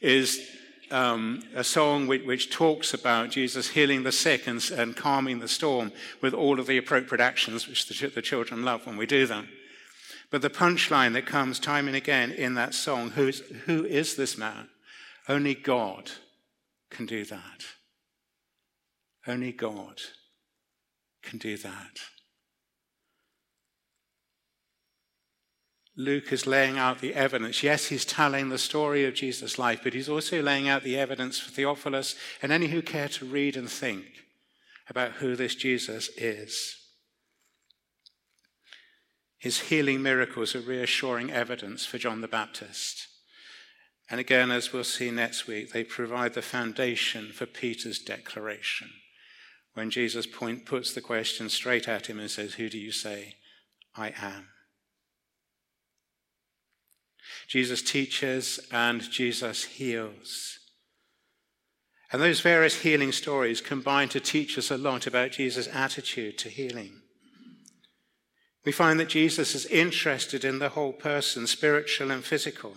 is 0.00 0.48
um, 0.90 1.42
a 1.54 1.64
song 1.64 2.06
which, 2.06 2.24
which, 2.24 2.50
talks 2.50 2.94
about 2.94 3.30
Jesus 3.30 3.70
healing 3.70 4.02
the 4.02 4.12
sick 4.12 4.46
and, 4.46 4.62
and, 4.70 4.96
calming 4.96 5.40
the 5.40 5.48
storm 5.48 5.92
with 6.20 6.32
all 6.32 6.60
of 6.60 6.66
the 6.66 6.78
appropriate 6.78 7.20
actions 7.20 7.68
which 7.68 7.86
the, 7.86 8.08
the 8.08 8.22
children 8.22 8.64
love 8.64 8.86
when 8.86 8.96
we 8.96 9.06
do 9.06 9.26
them. 9.26 9.48
But 10.30 10.42
the 10.42 10.50
punchline 10.50 11.12
that 11.14 11.26
comes 11.26 11.58
time 11.58 11.86
and 11.86 11.96
again 11.96 12.30
in 12.32 12.54
that 12.54 12.74
song 12.74 13.10
who's, 13.10 13.40
who 13.66 13.84
is 13.84 14.16
this 14.16 14.36
man? 14.36 14.68
Only 15.28 15.54
God 15.54 16.10
can 16.90 17.06
do 17.06 17.24
that. 17.24 17.64
Only 19.26 19.52
God 19.52 20.00
can 21.22 21.38
do 21.38 21.56
that. 21.58 22.00
Luke 25.96 26.30
is 26.30 26.46
laying 26.46 26.76
out 26.76 27.00
the 27.00 27.14
evidence. 27.14 27.62
Yes, 27.62 27.86
he's 27.86 28.04
telling 28.04 28.50
the 28.50 28.58
story 28.58 29.04
of 29.06 29.14
Jesus' 29.14 29.58
life, 29.58 29.80
but 29.82 29.94
he's 29.94 30.08
also 30.08 30.42
laying 30.42 30.68
out 30.68 30.82
the 30.82 30.98
evidence 30.98 31.38
for 31.38 31.50
Theophilus 31.50 32.14
and 32.42 32.52
any 32.52 32.66
who 32.66 32.82
care 32.82 33.08
to 33.08 33.24
read 33.24 33.56
and 33.56 33.70
think 33.70 34.04
about 34.90 35.12
who 35.12 35.34
this 35.34 35.54
Jesus 35.54 36.10
is. 36.16 36.76
His 39.38 39.60
healing 39.60 40.02
miracles 40.02 40.54
are 40.54 40.60
reassuring 40.60 41.30
evidence 41.30 41.86
for 41.86 41.98
John 41.98 42.20
the 42.20 42.28
Baptist. 42.28 43.08
And 44.10 44.20
again, 44.20 44.50
as 44.50 44.72
we'll 44.72 44.84
see 44.84 45.10
next 45.10 45.46
week, 45.46 45.72
they 45.72 45.82
provide 45.82 46.34
the 46.34 46.42
foundation 46.42 47.32
for 47.32 47.46
Peter's 47.46 47.98
declaration 47.98 48.90
when 49.76 49.90
Jesus 49.90 50.26
point, 50.26 50.64
puts 50.64 50.94
the 50.94 51.02
question 51.02 51.50
straight 51.50 51.86
at 51.86 52.06
him 52.06 52.18
and 52.18 52.30
says, 52.30 52.54
Who 52.54 52.70
do 52.70 52.78
you 52.78 52.92
say 52.92 53.34
I 53.94 54.14
am? 54.18 54.48
Jesus 57.48 57.82
teaches 57.82 58.60
and 58.72 59.02
Jesus 59.10 59.64
heals. 59.64 60.58
And 62.12 62.22
those 62.22 62.40
various 62.40 62.82
healing 62.82 63.12
stories 63.12 63.60
combine 63.60 64.08
to 64.10 64.20
teach 64.20 64.56
us 64.56 64.70
a 64.70 64.78
lot 64.78 65.06
about 65.06 65.32
Jesus' 65.32 65.68
attitude 65.68 66.38
to 66.38 66.48
healing. 66.48 67.02
We 68.64 68.72
find 68.72 68.98
that 69.00 69.08
Jesus 69.08 69.54
is 69.54 69.66
interested 69.66 70.44
in 70.44 70.58
the 70.58 70.70
whole 70.70 70.92
person, 70.92 71.46
spiritual 71.46 72.10
and 72.10 72.24
physical. 72.24 72.74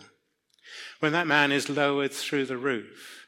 When 0.99 1.13
that 1.13 1.27
man 1.27 1.51
is 1.51 1.69
lowered 1.69 2.11
through 2.11 2.45
the 2.45 2.57
roof, 2.57 3.27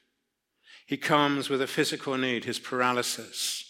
he 0.85 0.97
comes 0.97 1.49
with 1.49 1.61
a 1.61 1.67
physical 1.67 2.17
need, 2.17 2.45
his 2.45 2.59
paralysis. 2.59 3.65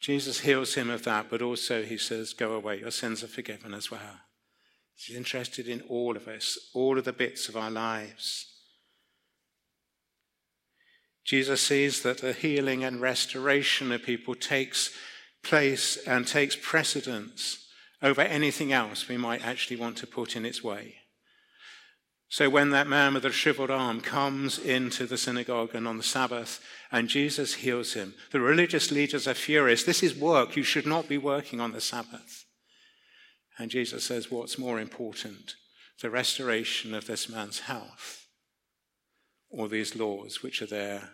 Jesus 0.00 0.40
heals 0.40 0.74
him 0.74 0.90
of 0.90 1.04
that, 1.04 1.28
but 1.28 1.42
also 1.42 1.82
he 1.82 1.98
says, 1.98 2.32
Go 2.32 2.52
away, 2.52 2.80
your 2.80 2.90
sins 2.90 3.22
are 3.22 3.28
forgiven 3.28 3.74
as 3.74 3.90
well. 3.90 4.20
He's 5.06 5.16
interested 5.16 5.68
in 5.68 5.82
all 5.88 6.16
of 6.16 6.28
us, 6.28 6.58
all 6.74 6.98
of 6.98 7.04
the 7.04 7.12
bits 7.12 7.48
of 7.48 7.56
our 7.56 7.70
lives. 7.70 8.46
Jesus 11.24 11.60
sees 11.60 12.02
that 12.02 12.18
the 12.18 12.32
healing 12.32 12.84
and 12.84 13.00
restoration 13.00 13.90
of 13.92 14.02
people 14.02 14.34
takes 14.34 14.90
place 15.42 15.96
and 16.06 16.26
takes 16.26 16.56
precedence 16.60 17.66
over 18.00 18.20
anything 18.20 18.72
else 18.72 19.08
we 19.08 19.16
might 19.16 19.44
actually 19.44 19.76
want 19.76 19.96
to 19.98 20.06
put 20.06 20.36
in 20.36 20.44
its 20.44 20.62
way. 20.62 20.96
So 22.28 22.48
when 22.48 22.70
that 22.70 22.86
man 22.86 23.14
with 23.14 23.24
the 23.24 23.30
shriveled 23.30 23.70
arm 23.70 24.00
comes 24.00 24.58
into 24.58 25.06
the 25.06 25.18
synagogue 25.18 25.74
and 25.74 25.86
on 25.86 25.98
the 25.98 26.02
Sabbath 26.02 26.64
and 26.90 27.08
Jesus 27.08 27.54
heals 27.54 27.92
him, 27.92 28.14
the 28.30 28.40
religious 28.40 28.90
leaders 28.90 29.28
are 29.28 29.34
furious. 29.34 29.84
This 29.84 30.02
is 30.02 30.16
work. 30.16 30.56
You 30.56 30.62
should 30.62 30.86
not 30.86 31.08
be 31.08 31.18
working 31.18 31.60
on 31.60 31.72
the 31.72 31.80
Sabbath. 31.80 32.46
And 33.58 33.70
Jesus 33.70 34.04
says, 34.04 34.30
What's 34.30 34.58
more 34.58 34.80
important? 34.80 35.56
The 36.00 36.10
restoration 36.10 36.94
of 36.94 37.06
this 37.06 37.28
man's 37.28 37.60
health 37.60 38.26
or 39.50 39.68
these 39.68 39.94
laws 39.94 40.42
which 40.42 40.62
are 40.62 40.66
there 40.66 41.10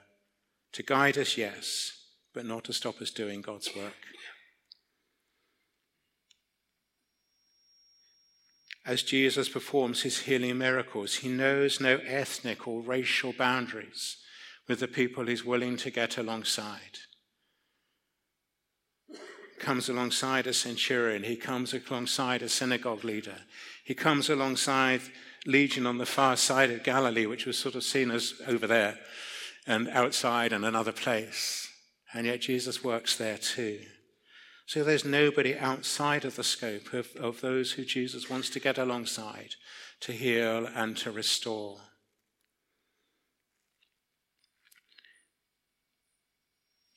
to 0.73 0.83
guide 0.83 1.19
us, 1.19 1.37
yes, 1.37 1.93
but 2.33 2.47
not 2.47 2.65
to 2.65 2.73
stop 2.73 3.01
us 3.03 3.11
doing 3.11 3.41
God's 3.41 3.75
work. 3.75 3.95
As 8.87 9.03
Jesus 9.03 9.49
performs 9.49 10.03
his 10.03 10.21
healing 10.21 10.57
miracles, 10.57 11.17
he 11.17 11.29
knows 11.29 11.81
no 11.81 11.99
ethnic 12.07 12.67
or 12.67 12.81
racial 12.81 13.35
boundaries 13.35 14.17
with 14.67 14.81
the 14.81 14.89
people 14.89 15.27
he's 15.27 15.45
willing 15.45 15.77
to 15.79 15.91
get 15.91 16.17
alongside 16.17 16.99
comes 19.61 19.89
alongside 19.89 20.47
a 20.47 20.53
centurion. 20.53 21.23
He 21.23 21.37
comes 21.37 21.75
alongside 21.75 22.43
a 22.43 22.49
synagogue 22.49 23.05
leader. 23.05 23.39
He 23.85 23.95
comes 23.95 24.29
alongside 24.29 25.01
Legion 25.47 25.87
on 25.87 25.99
the 25.99 26.07
far 26.07 26.37
side 26.37 26.71
of 26.71 26.83
Galilee, 26.83 27.27
which 27.27 27.47
was 27.47 27.59
sort 27.59 27.75
of 27.75 27.85
seen 27.85 28.11
as 28.11 28.35
over 28.47 28.67
there 28.67 28.99
and 29.67 29.89
outside 29.89 30.53
and 30.53 30.65
another 30.65 30.93
place. 30.93 31.69
And 32.13 32.27
yet 32.27 32.41
Jesus 32.41 32.83
works 32.83 33.17
there 33.17 33.39
too. 33.39 33.81
So 34.67 34.85
there's 34.85 35.05
nobody 35.05 35.57
outside 35.57 36.25
of 36.25 36.37
the 36.37 36.45
scope 36.45 36.93
of, 36.93 37.15
of 37.17 37.41
those 37.41 37.73
who 37.73 37.85
Jesus 37.85 38.29
wants 38.29 38.51
to 38.51 38.61
get 38.61 38.77
alongside 38.77 39.55
to 40.01 40.13
heal 40.13 40.69
and 40.75 40.97
to 40.99 41.11
restore. 41.11 41.79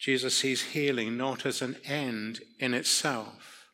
Jesus 0.01 0.35
sees 0.35 0.63
healing 0.63 1.15
not 1.15 1.45
as 1.45 1.61
an 1.61 1.77
end 1.85 2.39
in 2.57 2.73
itself, 2.73 3.67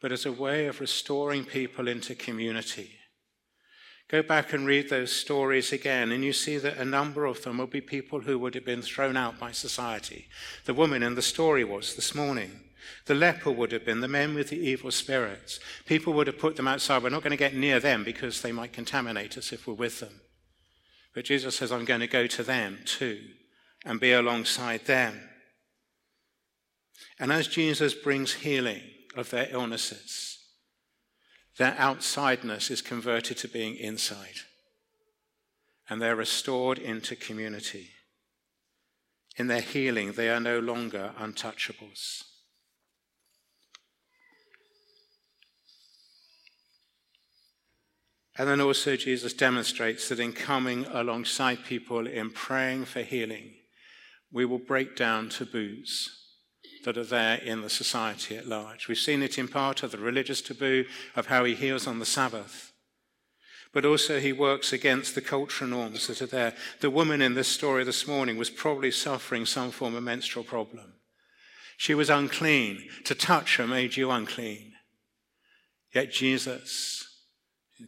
but 0.00 0.12
as 0.12 0.24
a 0.24 0.30
way 0.30 0.68
of 0.68 0.80
restoring 0.80 1.44
people 1.44 1.88
into 1.88 2.14
community. 2.14 2.92
Go 4.06 4.22
back 4.22 4.52
and 4.52 4.68
read 4.68 4.88
those 4.88 5.10
stories 5.10 5.72
again, 5.72 6.12
and 6.12 6.22
you 6.22 6.32
see 6.32 6.58
that 6.58 6.76
a 6.76 6.84
number 6.84 7.24
of 7.24 7.42
them 7.42 7.58
will 7.58 7.66
be 7.66 7.80
people 7.80 8.20
who 8.20 8.38
would 8.38 8.54
have 8.54 8.64
been 8.64 8.82
thrown 8.82 9.16
out 9.16 9.40
by 9.40 9.50
society. 9.50 10.28
The 10.64 10.74
woman 10.74 11.02
in 11.02 11.16
the 11.16 11.22
story 11.22 11.64
was 11.64 11.96
this 11.96 12.14
morning. 12.14 12.60
The 13.06 13.16
leper 13.16 13.50
would 13.50 13.72
have 13.72 13.84
been 13.84 14.00
the 14.00 14.06
men 14.06 14.36
with 14.36 14.50
the 14.50 14.60
evil 14.60 14.92
spirits. 14.92 15.58
People 15.86 16.12
would 16.12 16.28
have 16.28 16.38
put 16.38 16.54
them 16.54 16.68
outside. 16.68 17.02
We're 17.02 17.08
not 17.08 17.24
going 17.24 17.32
to 17.32 17.36
get 17.36 17.56
near 17.56 17.80
them 17.80 18.04
because 18.04 18.42
they 18.42 18.52
might 18.52 18.72
contaminate 18.72 19.36
us 19.36 19.52
if 19.52 19.66
we're 19.66 19.74
with 19.74 19.98
them. 19.98 20.20
But 21.16 21.24
Jesus 21.24 21.56
says, 21.56 21.72
I'm 21.72 21.84
going 21.84 21.98
to 21.98 22.06
go 22.06 22.28
to 22.28 22.44
them 22.44 22.78
too 22.84 23.18
and 23.84 23.98
be 23.98 24.12
alongside 24.12 24.84
them. 24.84 25.20
And 27.18 27.32
as 27.32 27.48
Jesus 27.48 27.94
brings 27.94 28.34
healing 28.34 28.82
of 29.16 29.30
their 29.30 29.48
illnesses, 29.50 30.38
their 31.56 31.72
outsideness 31.72 32.70
is 32.70 32.80
converted 32.80 33.36
to 33.38 33.48
being 33.48 33.76
inside. 33.76 34.40
And 35.90 36.00
they're 36.00 36.16
restored 36.16 36.78
into 36.78 37.16
community. 37.16 37.90
In 39.36 39.48
their 39.48 39.60
healing, 39.60 40.12
they 40.12 40.28
are 40.30 40.40
no 40.40 40.60
longer 40.60 41.12
untouchables. 41.18 42.22
And 48.36 48.48
then 48.48 48.60
also, 48.60 48.94
Jesus 48.94 49.32
demonstrates 49.32 50.08
that 50.08 50.20
in 50.20 50.32
coming 50.32 50.86
alongside 50.86 51.64
people 51.64 52.06
in 52.06 52.30
praying 52.30 52.84
for 52.84 53.02
healing, 53.02 53.54
we 54.30 54.44
will 54.44 54.60
break 54.60 54.94
down 54.94 55.28
taboos 55.28 56.17
that 56.88 56.96
are 56.96 57.04
there 57.04 57.36
in 57.36 57.60
the 57.60 57.68
society 57.68 58.34
at 58.34 58.48
large. 58.48 58.88
We've 58.88 58.96
seen 58.96 59.22
it 59.22 59.36
in 59.36 59.46
part 59.46 59.82
of 59.82 59.90
the 59.90 59.98
religious 59.98 60.40
taboo 60.40 60.86
of 61.14 61.26
how 61.26 61.44
he 61.44 61.54
heals 61.54 61.86
on 61.86 61.98
the 61.98 62.06
Sabbath. 62.06 62.72
But 63.74 63.84
also, 63.84 64.18
he 64.20 64.32
works 64.32 64.72
against 64.72 65.14
the 65.14 65.20
cultural 65.20 65.68
norms 65.68 66.06
that 66.06 66.22
are 66.22 66.26
there. 66.26 66.54
The 66.80 66.88
woman 66.88 67.20
in 67.20 67.34
this 67.34 67.48
story 67.48 67.84
this 67.84 68.08
morning 68.08 68.38
was 68.38 68.48
probably 68.48 68.90
suffering 68.90 69.44
some 69.44 69.70
form 69.70 69.96
of 69.96 70.02
menstrual 70.02 70.46
problem. 70.46 70.94
She 71.76 71.92
was 71.92 72.08
unclean. 72.08 72.88
To 73.04 73.14
touch 73.14 73.58
her 73.58 73.66
made 73.66 73.98
you 73.98 74.10
unclean. 74.10 74.72
Yet 75.94 76.10
Jesus, 76.10 77.06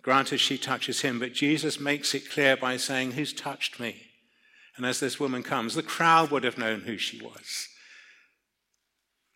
granted 0.02 0.40
she 0.40 0.58
touches 0.58 1.00
him, 1.00 1.18
but 1.18 1.32
Jesus 1.32 1.80
makes 1.80 2.14
it 2.14 2.30
clear 2.30 2.54
by 2.54 2.76
saying, 2.76 3.12
Who's 3.12 3.32
touched 3.32 3.80
me? 3.80 3.96
And 4.76 4.84
as 4.84 5.00
this 5.00 5.18
woman 5.18 5.42
comes, 5.42 5.74
the 5.74 5.82
crowd 5.82 6.30
would 6.30 6.44
have 6.44 6.58
known 6.58 6.80
who 6.82 6.98
she 6.98 7.18
was. 7.18 7.69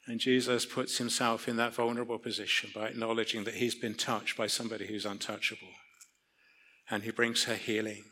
And 0.06 0.20
Jesus 0.20 0.66
puts 0.66 0.99
himself 0.99 1.49
in 1.49 1.56
that 1.56 1.75
vulnerable 1.75 2.18
position 2.18 2.70
by 2.75 2.88
acknowledging 2.88 3.44
that 3.44 3.54
he's 3.54 3.75
been 3.75 3.94
touched 3.94 4.37
by 4.37 4.46
somebody 4.46 4.87
who's 4.87 5.06
untouchable. 5.06 5.73
And 6.90 7.02
he 7.04 7.11
brings 7.11 7.44
her 7.44 7.54
healing. 7.54 8.04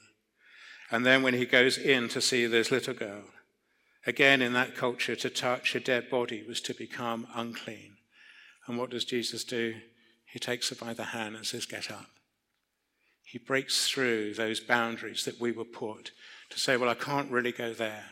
And 0.91 1.05
then 1.05 1.23
when 1.23 1.35
he 1.35 1.45
goes 1.45 1.77
in 1.77 2.09
to 2.11 2.21
see 2.21 2.47
this 2.47 2.71
little 2.71 2.95
girl, 2.95 3.25
again 4.07 4.41
in 4.41 4.55
that 4.55 4.75
culture, 4.75 5.17
to 5.17 5.29
touch 5.31 5.75
a 5.75 5.81
dead 5.81 6.09
body 6.11 6.43
was 6.47 6.61
to 6.63 6.75
become 6.75 7.27
unclean. 7.35 7.97
And 8.67 8.79
what 8.79 8.91
does 8.91 9.05
Jesus 9.05 9.45
do? 9.45 9.75
He 10.25 10.39
takes 10.39 10.71
her 10.71 10.77
by 10.77 10.95
the 10.95 11.05
hand 11.05 11.37
and 11.37 11.45
says, 11.45 11.67
Get 11.67 11.91
up. 11.91 12.07
He 13.25 13.39
breaks 13.39 13.89
through 13.89 14.35
those 14.35 14.61
boundaries 14.61 15.25
that 15.25 15.41
we 15.41 15.53
were 15.53 15.65
put 15.65 16.13
to 16.51 16.59
say, 16.59 16.77
Well, 16.77 16.89
I 16.89 16.95
can't 16.95 17.31
really 17.31 17.53
go 17.53 17.75
there. 17.75 18.05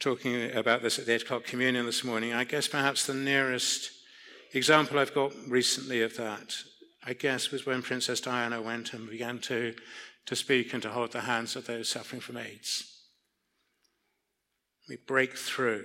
Talking 0.00 0.54
about 0.54 0.82
this 0.82 0.98
at 0.98 1.06
the 1.06 1.14
8 1.14 1.22
o'clock 1.22 1.44
communion 1.44 1.86
this 1.86 2.04
morning. 2.04 2.34
I 2.34 2.44
guess 2.44 2.68
perhaps 2.68 3.06
the 3.06 3.14
nearest 3.14 3.90
example 4.52 4.98
I've 4.98 5.14
got 5.14 5.32
recently 5.48 6.02
of 6.02 6.16
that, 6.16 6.54
I 7.04 7.14
guess, 7.14 7.50
was 7.50 7.64
when 7.64 7.82
Princess 7.82 8.20
Diana 8.20 8.60
went 8.60 8.92
and 8.92 9.08
began 9.08 9.38
to, 9.40 9.74
to 10.26 10.36
speak 10.36 10.74
and 10.74 10.82
to 10.82 10.90
hold 10.90 11.12
the 11.12 11.22
hands 11.22 11.56
of 11.56 11.66
those 11.66 11.88
suffering 11.88 12.20
from 12.20 12.36
AIDS. 12.36 13.04
We 14.88 14.96
break 14.96 15.36
through 15.36 15.84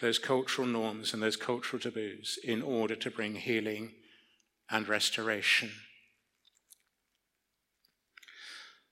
those 0.00 0.18
cultural 0.18 0.66
norms 0.66 1.12
and 1.12 1.22
those 1.22 1.36
cultural 1.36 1.80
taboos 1.80 2.38
in 2.42 2.62
order 2.62 2.94
to 2.96 3.10
bring 3.10 3.34
healing 3.34 3.92
and 4.70 4.88
restoration. 4.88 5.72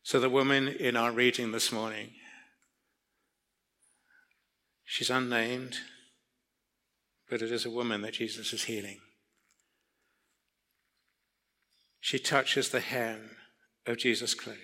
So, 0.02 0.20
the 0.20 0.30
woman 0.30 0.68
in 0.68 0.96
our 0.96 1.12
reading 1.12 1.52
this 1.52 1.72
morning, 1.72 2.10
she's 4.88 5.10
unnamed, 5.10 5.76
but 7.28 7.42
it 7.42 7.52
is 7.52 7.66
a 7.66 7.70
woman 7.70 8.00
that 8.00 8.14
Jesus 8.14 8.54
is 8.54 8.64
healing. 8.64 8.98
She 12.00 12.18
touches 12.18 12.70
the 12.70 12.80
hem 12.80 13.36
of 13.86 13.98
Jesus' 13.98 14.34
cloak. 14.34 14.56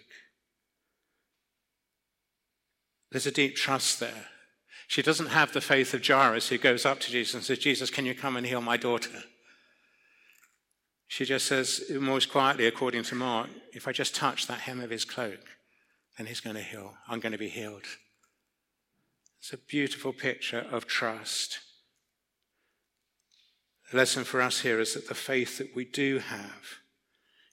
There's 3.12 3.26
a 3.26 3.30
deep 3.30 3.54
trust 3.54 4.00
there. 4.00 4.26
She 4.88 5.02
doesn't 5.02 5.28
have 5.28 5.52
the 5.52 5.60
faith 5.60 5.92
of 5.92 6.06
Jairus 6.06 6.48
who 6.48 6.58
goes 6.58 6.86
up 6.86 7.00
to 7.00 7.10
Jesus 7.10 7.34
and 7.34 7.44
says, 7.44 7.58
Jesus, 7.58 7.90
can 7.90 8.06
you 8.06 8.14
come 8.14 8.36
and 8.36 8.46
heal 8.46 8.62
my 8.62 8.78
daughter? 8.78 9.24
She 11.06 11.26
just 11.26 11.46
says, 11.46 11.84
most 11.90 12.30
quietly, 12.30 12.66
according 12.66 13.02
to 13.04 13.14
Mark, 13.14 13.50
if 13.72 13.86
I 13.86 13.92
just 13.92 14.14
touch 14.14 14.46
that 14.46 14.60
hem 14.60 14.80
of 14.80 14.90
his 14.90 15.04
cloak, 15.04 15.40
then 16.16 16.26
he's 16.26 16.40
going 16.40 16.56
to 16.56 16.62
heal. 16.62 16.94
I'm 17.08 17.20
going 17.20 17.32
to 17.32 17.38
be 17.38 17.48
healed. 17.48 17.84
It's 19.44 19.52
a 19.52 19.58
beautiful 19.58 20.14
picture 20.14 20.64
of 20.70 20.86
trust. 20.86 21.58
The 23.90 23.98
lesson 23.98 24.24
for 24.24 24.40
us 24.40 24.62
here 24.62 24.80
is 24.80 24.94
that 24.94 25.06
the 25.06 25.14
faith 25.14 25.58
that 25.58 25.76
we 25.76 25.84
do 25.84 26.18
have 26.18 26.78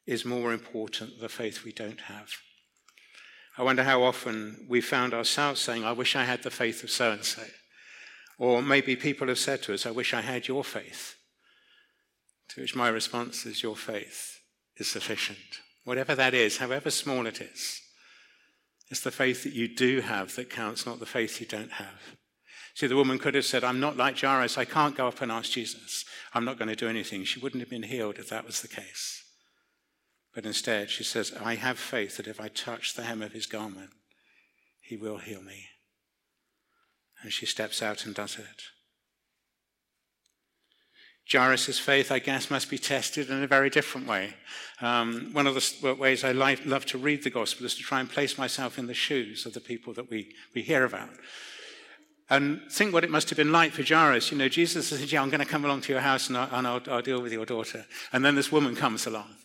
is 0.05 0.24
more 0.24 0.53
important 0.53 1.10
than 1.10 1.19
the 1.19 1.27
faith 1.27 1.65
we 1.65 1.74
don't 1.74 2.00
have. 2.00 2.29
I 3.57 3.63
wonder 3.63 3.83
how 3.83 4.03
often 4.03 4.67
we 4.69 4.79
found 4.79 5.13
ourselves 5.13 5.60
saying, 5.60 5.83
I 5.83 5.91
wish 5.91 6.15
I 6.15 6.24
had 6.24 6.43
the 6.43 6.50
faith 6.50 6.81
of 6.81 6.89
so 6.89 7.12
and 7.12 7.25
so. 7.25 7.43
Or 8.38 8.62
maybe 8.62 8.95
people 8.95 9.27
have 9.27 9.38
said 9.38 9.62
to 9.63 9.74
us, 9.74 9.86
I 9.86 9.91
wish 9.91 10.13
I 10.13 10.21
had 10.21 10.48
your 10.48 10.63
faith. 10.63 11.17
To 12.51 12.62
which 12.62 12.74
my 12.74 12.88
response 12.88 13.45
is, 13.45 13.63
Your 13.63 13.75
faith 13.75 14.39
is 14.77 14.88
sufficient. 14.88 15.60
Whatever 15.83 16.15
that 16.15 16.33
is, 16.33 16.60
however 16.60 16.89
small 16.89 17.27
it 17.27 17.41
is, 17.41 17.81
it's 18.91 19.00
the 19.00 19.10
faith 19.10 19.43
that 19.43 19.53
you 19.53 19.69
do 19.69 20.01
have 20.01 20.36
that 20.36 20.50
counts, 20.50 20.86
not 20.86 21.00
the 21.00 21.05
faith 21.05 21.39
you 21.39 21.48
don't 21.48 21.71
have. 21.71 22.17
See, 22.74 22.88
the 22.88 22.95
woman 22.98 23.19
could 23.19 23.36
have 23.36 23.45
said, 23.45 23.63
I'm 23.63 23.79
not 23.79 23.95
like 23.95 24.19
Jairus. 24.19 24.57
I 24.57 24.65
can't 24.65 24.98
go 24.98 25.07
up 25.07 25.21
and 25.21 25.31
ask 25.31 25.51
Jesus. 25.51 26.03
I'm 26.33 26.43
not 26.43 26.60
going 26.60 26.67
to 26.67 26.75
do 26.75 26.89
anything. 26.89 27.24
She 27.24 27.39
wouldn't 27.39 27.62
have 27.62 27.69
been 27.69 27.83
healed 27.83 28.19
if 28.19 28.27
that 28.29 28.45
was 28.45 28.62
the 28.62 28.67
case. 28.67 29.24
But 30.36 30.45
instead, 30.45 30.89
she 30.89 31.05
says, 31.05 31.33
I 31.41 31.55
have 31.55 31.79
faith 31.79 32.17
that 32.17 32.27
if 32.27 32.41
I 32.41 32.50
touch 32.50 32.93
the 32.93 33.03
hem 33.03 33.21
of 33.21 33.31
his 33.31 33.45
garment, 33.45 33.91
he 34.81 34.98
will 34.98 35.17
heal 35.17 35.41
me. 35.41 35.67
And 37.24 37.31
she 37.31 37.45
steps 37.45 37.81
out 37.81 38.05
and 38.05 38.13
does 38.13 38.38
it. 38.38 38.63
Jairus' 41.31 41.79
faith, 41.79 42.11
I 42.11 42.19
guess, 42.19 42.51
must 42.51 42.69
be 42.69 42.77
tested 42.77 43.29
in 43.29 43.43
a 43.43 43.47
very 43.47 43.69
different 43.69 44.07
way. 44.07 44.33
Um, 44.81 45.29
one 45.31 45.47
of 45.47 45.56
the 45.56 45.95
ways 45.95 46.23
I 46.23 46.32
love 46.32 46.86
to 46.88 46.97
read 46.97 47.23
the 47.23 47.29
gospel 47.29 47.65
is 47.65 47.75
to 47.75 47.84
try 47.84 47.99
and 47.99 48.10
place 48.10 48.38
myself 48.38 48.77
in 48.77 48.88
the 48.88 48.93
shoes 48.93 49.45
of 49.45 49.53
the 49.53 49.62
people 49.62 49.93
that 49.93 50.10
we, 50.10 50.34
we 50.53 50.62
hear 50.62 50.84
about. 50.84 51.10
And 52.29 52.62
think 52.71 52.93
what 52.93 53.03
it 53.03 53.10
must 53.10 53.29
have 53.29 53.38
been 53.38 53.51
like 53.51 53.71
for 53.73 53.84
Jairus. 53.84 54.32
You 54.32 54.38
know, 54.38 54.49
Jesus 54.49 54.88
says, 54.88 55.12
Yeah, 55.12 55.21
I'm 55.21 55.29
going 55.29 55.43
to 55.43 55.45
come 55.45 55.65
along 55.65 55.82
to 55.82 55.93
your 55.93 56.01
house 56.01 56.29
and, 56.29 56.38
I, 56.38 56.47
and 56.51 56.65
I'll, 56.65 56.82
I'll 56.89 57.01
deal 57.01 57.21
with 57.21 57.34
your 57.34 57.45
daughter. 57.45 57.86
And 58.13 58.23
then 58.23 58.36
this 58.36 58.51
woman 58.51 58.75
comes 58.75 59.06
along 59.06 59.36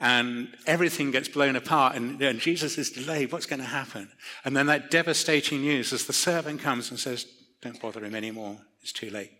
and 0.00 0.48
everything 0.66 1.10
gets 1.10 1.28
blown 1.28 1.56
apart, 1.56 1.96
and, 1.96 2.20
and, 2.20 2.38
Jesus 2.38 2.76
is 2.76 2.90
delayed. 2.90 3.32
What's 3.32 3.46
going 3.46 3.60
to 3.60 3.66
happen? 3.66 4.10
And 4.44 4.54
then 4.54 4.66
that 4.66 4.90
devastating 4.90 5.62
news 5.62 5.92
as 5.92 6.06
the 6.06 6.12
servant 6.12 6.60
comes 6.60 6.90
and 6.90 6.98
says, 6.98 7.26
Don't 7.62 7.80
bother 7.80 8.04
him 8.04 8.14
anymore, 8.14 8.58
it's 8.82 8.92
too 8.92 9.10
late. 9.10 9.30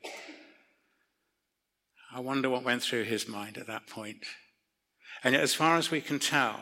I 2.16 2.20
wonder 2.20 2.48
what 2.48 2.64
went 2.64 2.80
through 2.80 3.02
his 3.02 3.28
mind 3.28 3.58
at 3.58 3.66
that 3.66 3.86
point. 3.86 4.24
And 5.22 5.34
yet, 5.34 5.42
as 5.42 5.52
far 5.52 5.76
as 5.76 5.90
we 5.90 6.00
can 6.00 6.18
tell, 6.18 6.58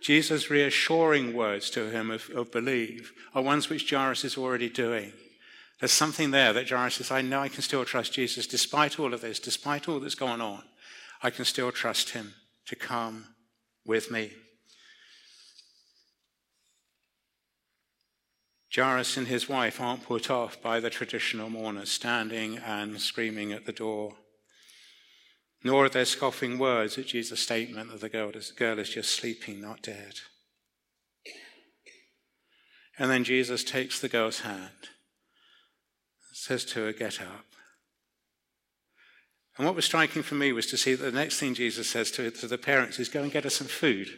Jesus' 0.00 0.48
reassuring 0.48 1.34
words 1.34 1.70
to 1.70 1.90
him 1.90 2.08
of, 2.12 2.30
of 2.30 2.52
believe 2.52 3.10
are 3.34 3.42
ones 3.42 3.68
which 3.68 3.90
Jairus 3.90 4.22
is 4.22 4.38
already 4.38 4.68
doing. 4.68 5.12
There's 5.80 5.90
something 5.90 6.30
there 6.30 6.52
that 6.52 6.68
Jairus 6.68 6.94
says, 6.94 7.10
I 7.10 7.20
know 7.20 7.40
I 7.40 7.48
can 7.48 7.62
still 7.62 7.84
trust 7.84 8.12
Jesus 8.12 8.46
despite 8.46 9.00
all 9.00 9.12
of 9.12 9.22
this, 9.22 9.40
despite 9.40 9.88
all 9.88 9.98
that's 9.98 10.14
going 10.14 10.40
on. 10.40 10.62
I 11.20 11.30
can 11.30 11.44
still 11.44 11.72
trust 11.72 12.10
him 12.10 12.34
to 12.66 12.76
come 12.76 13.34
with 13.84 14.12
me. 14.12 14.30
Jairus 18.72 19.16
and 19.16 19.26
his 19.26 19.48
wife 19.48 19.80
aren't 19.80 20.04
put 20.04 20.30
off 20.30 20.62
by 20.62 20.78
the 20.78 20.90
traditional 20.90 21.50
mourners 21.50 21.90
standing 21.90 22.58
and 22.58 23.00
screaming 23.00 23.52
at 23.52 23.66
the 23.66 23.72
door, 23.72 24.14
nor 25.64 25.86
are 25.86 25.88
there 25.88 26.04
scoffing 26.04 26.58
words 26.58 26.98
at 26.98 27.06
Jesus' 27.06 27.40
statement 27.40 27.90
that 27.90 28.02
the 28.02 28.10
girl 28.10 28.30
is, 28.30 28.52
girl 28.52 28.78
is 28.78 28.90
just 28.90 29.10
sleeping, 29.10 29.62
not 29.62 29.82
dead. 29.82 30.20
And 32.98 33.10
then 33.10 33.24
Jesus 33.24 33.64
takes 33.64 33.98
the 33.98 34.08
girl's 34.08 34.40
hand, 34.40 34.90
says 36.32 36.66
to 36.66 36.84
her, 36.84 36.92
Get 36.92 37.20
up. 37.20 37.46
And 39.56 39.66
what 39.66 39.74
was 39.74 39.86
striking 39.86 40.22
for 40.22 40.34
me 40.34 40.52
was 40.52 40.66
to 40.66 40.76
see 40.76 40.94
that 40.94 41.04
the 41.04 41.18
next 41.18 41.38
thing 41.40 41.54
Jesus 41.54 41.88
says 41.88 42.10
to, 42.12 42.30
to 42.30 42.46
the 42.46 42.58
parents 42.58 42.98
is, 42.98 43.08
Go 43.08 43.22
and 43.22 43.32
get 43.32 43.46
us 43.46 43.56
some 43.56 43.66
food. 43.66 44.08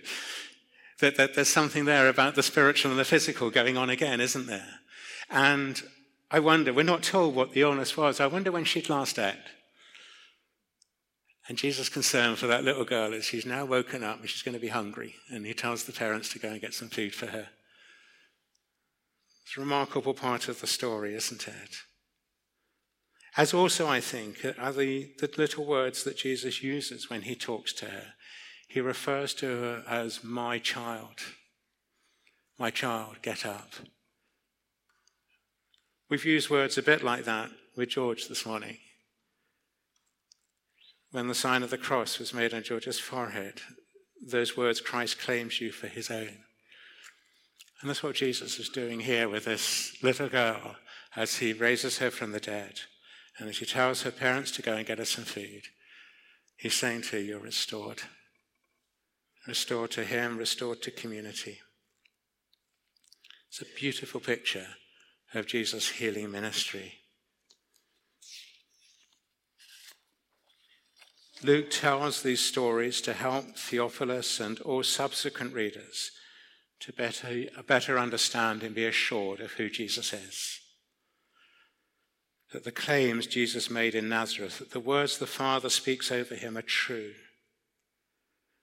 That, 1.00 1.16
that 1.16 1.34
there's 1.34 1.48
something 1.48 1.84
there 1.84 2.08
about 2.08 2.34
the 2.34 2.42
spiritual 2.42 2.90
and 2.90 2.98
the 2.98 3.04
physical 3.04 3.50
going 3.50 3.76
on 3.76 3.88
again, 3.88 4.20
isn't 4.20 4.46
there? 4.46 4.80
And 5.30 5.80
I 6.30 6.40
wonder, 6.40 6.72
we're 6.72 6.82
not 6.82 7.02
told 7.02 7.34
what 7.34 7.52
the 7.52 7.60
illness 7.60 7.96
was. 7.96 8.18
I 8.18 8.26
wonder 8.26 8.50
when 8.50 8.64
she'd 8.64 8.88
last 8.88 9.18
ate. 9.18 9.36
And 11.48 11.56
Jesus' 11.56 11.88
concern 11.88 12.34
for 12.34 12.48
that 12.48 12.64
little 12.64 12.84
girl 12.84 13.12
is 13.12 13.24
she's 13.24 13.46
now 13.46 13.64
woken 13.64 14.02
up 14.02 14.20
and 14.20 14.28
she's 14.28 14.42
going 14.42 14.54
to 14.54 14.60
be 14.60 14.68
hungry. 14.68 15.14
And 15.30 15.46
he 15.46 15.54
tells 15.54 15.84
the 15.84 15.92
parents 15.92 16.28
to 16.30 16.38
go 16.38 16.48
and 16.48 16.60
get 16.60 16.74
some 16.74 16.88
food 16.88 17.14
for 17.14 17.26
her. 17.26 17.48
It's 19.44 19.56
a 19.56 19.60
remarkable 19.60 20.14
part 20.14 20.48
of 20.48 20.60
the 20.60 20.66
story, 20.66 21.14
isn't 21.14 21.46
it? 21.46 21.76
As 23.36 23.54
also, 23.54 23.86
I 23.86 24.00
think, 24.00 24.44
are 24.58 24.72
the, 24.72 25.12
the 25.20 25.30
little 25.36 25.66
words 25.66 26.02
that 26.04 26.16
Jesus 26.16 26.62
uses 26.62 27.10
when 27.10 27.22
he 27.22 27.36
talks 27.36 27.72
to 27.74 27.86
her. 27.86 28.14
He 28.68 28.80
refers 28.80 29.34
to 29.34 29.46
her 29.46 29.84
as 29.86 30.24
my 30.24 30.58
child. 30.58 31.20
My 32.58 32.70
child, 32.70 33.18
get 33.22 33.46
up. 33.46 33.72
We've 36.08 36.24
used 36.24 36.50
words 36.50 36.78
a 36.78 36.82
bit 36.82 37.04
like 37.04 37.24
that 37.24 37.50
with 37.76 37.90
George 37.90 38.26
this 38.26 38.46
morning. 38.46 38.78
When 41.16 41.28
the 41.28 41.34
sign 41.34 41.62
of 41.62 41.70
the 41.70 41.78
cross 41.78 42.18
was 42.18 42.34
made 42.34 42.52
on 42.52 42.62
George's 42.62 43.00
forehead, 43.00 43.62
those 44.22 44.54
words, 44.54 44.82
Christ 44.82 45.18
claims 45.18 45.62
you 45.62 45.72
for 45.72 45.86
his 45.86 46.10
own. 46.10 46.44
And 47.80 47.88
that's 47.88 48.02
what 48.02 48.16
Jesus 48.16 48.58
is 48.58 48.68
doing 48.68 49.00
here 49.00 49.26
with 49.26 49.46
this 49.46 49.96
little 50.02 50.28
girl 50.28 50.76
as 51.16 51.36
he 51.36 51.54
raises 51.54 51.96
her 52.00 52.10
from 52.10 52.32
the 52.32 52.38
dead. 52.38 52.80
And 53.38 53.48
as 53.48 53.56
she 53.56 53.64
tells 53.64 54.02
her 54.02 54.10
parents 54.10 54.50
to 54.50 54.62
go 54.62 54.74
and 54.74 54.86
get 54.86 54.98
her 54.98 55.06
some 55.06 55.24
food, 55.24 55.62
he's 56.58 56.74
saying 56.74 57.00
to 57.04 57.16
her, 57.16 57.22
You're 57.22 57.40
restored. 57.40 58.02
Restored 59.48 59.92
to 59.92 60.04
him, 60.04 60.36
restored 60.36 60.82
to 60.82 60.90
community. 60.90 61.60
It's 63.48 63.62
a 63.62 63.74
beautiful 63.74 64.20
picture 64.20 64.66
of 65.32 65.46
Jesus' 65.46 65.92
healing 65.92 66.30
ministry. 66.30 67.05
Luke 71.42 71.70
tells 71.70 72.22
these 72.22 72.40
stories 72.40 73.00
to 73.02 73.12
help 73.12 73.56
Theophilus 73.56 74.40
and 74.40 74.58
all 74.60 74.82
subsequent 74.82 75.52
readers 75.54 76.10
to 76.80 76.92
better, 76.92 77.44
better 77.66 77.98
understand 77.98 78.62
and 78.62 78.74
be 78.74 78.86
assured 78.86 79.40
of 79.40 79.52
who 79.52 79.68
Jesus 79.68 80.12
is 80.12 80.60
that 82.52 82.64
the 82.64 82.72
claims 82.72 83.26
Jesus 83.26 83.70
made 83.70 83.94
in 83.94 84.08
Nazareth, 84.08 84.58
that 84.58 84.70
the 84.70 84.80
words 84.80 85.18
the 85.18 85.26
Father 85.26 85.68
speaks 85.68 86.12
over 86.12 86.34
him 86.34 86.56
are 86.56 86.62
true. 86.62 87.12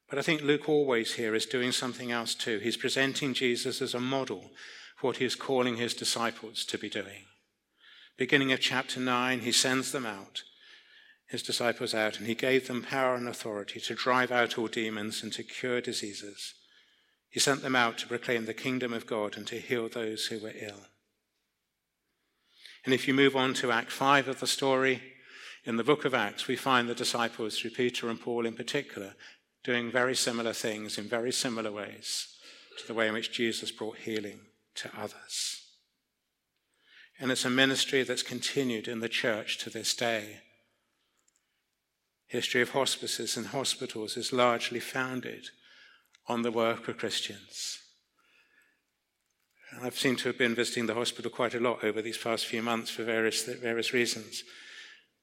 But 0.10 0.20
I 0.20 0.22
think 0.22 0.42
Luke 0.42 0.70
always 0.70 1.14
here 1.14 1.36
is 1.36 1.46
doing 1.46 1.72
something 1.72 2.12
else 2.12 2.34
too. 2.34 2.60
He's 2.60 2.78
presenting 2.78 3.34
Jesus 3.34 3.82
as 3.82 3.94
a 3.94 4.00
model 4.00 4.52
for 4.96 5.08
what 5.08 5.18
he 5.18 5.26
is 5.26 5.36
calling 5.36 5.78
his 5.78 5.94
disciples 5.94 6.66
to 6.66 6.78
be 6.78 6.90
doing. 6.90 7.26
Beginning 8.18 8.52
of 8.52 8.60
chapter 8.60 9.00
9, 9.00 9.42
he 9.42 9.52
sends 9.52 9.92
them 9.92 10.06
out. 10.06 10.44
His 11.28 11.44
disciples 11.44 11.94
out, 11.94 12.18
and 12.18 12.28
he 12.28 12.36
gave 12.36 12.68
them 12.68 12.84
power 12.84 13.16
and 13.16 13.28
authority 13.28 13.80
to 13.80 13.96
drive 13.96 14.32
out 14.32 14.58
all 14.58 14.68
demons 14.68 15.24
and 15.24 15.34
to 15.34 15.44
cure 15.44 15.82
diseases. 15.82 16.54
He 17.30 17.40
sent 17.40 17.64
them 17.64 17.76
out 17.76 17.98
to 18.00 18.08
proclaim 18.08 18.46
the 18.46 18.54
kingdom 18.54 18.94
of 18.94 19.08
God 19.08 19.36
and 19.36 19.48
to 19.48 19.60
heal 19.60 19.90
those 19.90 20.28
who 20.28 20.40
were 20.40 20.54
ill. 20.60 20.88
And 22.86 22.94
if 22.94 23.08
you 23.08 23.14
move 23.14 23.36
on 23.36 23.54
to 23.56 23.72
Act 23.72 23.92
5 23.92 24.28
of 24.28 24.40
the 24.40 24.48
story, 24.48 25.02
in 25.66 25.78
the 25.78 25.84
book 25.84 26.04
of 26.04 26.14
Acts, 26.14 26.48
we 26.48 26.58
find 26.58 26.90
the 26.90 26.96
disciples, 26.96 27.58
through 27.58 27.72
Peter 27.72 28.10
and 28.10 28.20
Paul 28.20 28.46
in 28.46 28.54
particular, 28.54 29.16
doing 29.64 29.90
very 29.90 30.16
similar 30.16 30.52
things 30.52 30.98
in 30.98 31.06
very 31.06 31.32
similar 31.32 31.72
ways 31.72 32.28
to 32.78 32.88
the 32.88 32.94
way 32.94 33.08
in 33.08 33.14
which 33.14 33.32
Jesus 33.32 33.72
brought 33.72 33.98
healing 34.00 34.42
to 34.76 34.90
others. 34.98 35.62
And 37.20 37.32
it's 37.32 37.46
a 37.46 37.50
ministry 37.50 38.04
that's 38.04 38.24
continued 38.24 38.88
in 38.88 39.00
the 39.00 39.08
church 39.08 39.58
to 39.60 39.70
this 39.70 39.96
day 39.96 40.42
history 42.28 42.62
of 42.62 42.72
hospices 42.72 43.38
and 43.38 43.48
hospitals 43.48 44.18
is 44.18 44.34
largely 44.34 44.80
founded 44.80 45.50
on 46.28 46.42
the 46.42 46.52
work 46.52 46.88
of 46.88 46.98
Christians. 46.98 47.80
I've 49.82 49.98
seemed 49.98 50.20
to 50.20 50.30
have 50.30 50.38
been 50.38 50.56
visiting 50.56 50.86
the 50.86 50.94
hospital 50.94 51.32
quite 51.32 51.56
a 51.56 51.60
lot 51.60 51.84
over 51.84 52.02
these 52.02 52.18
past 52.18 52.46
few 52.46 52.62
months 52.62 52.92
for 52.92 53.04
various, 53.04 53.44
various 53.44 53.94
reasons. 53.94 54.44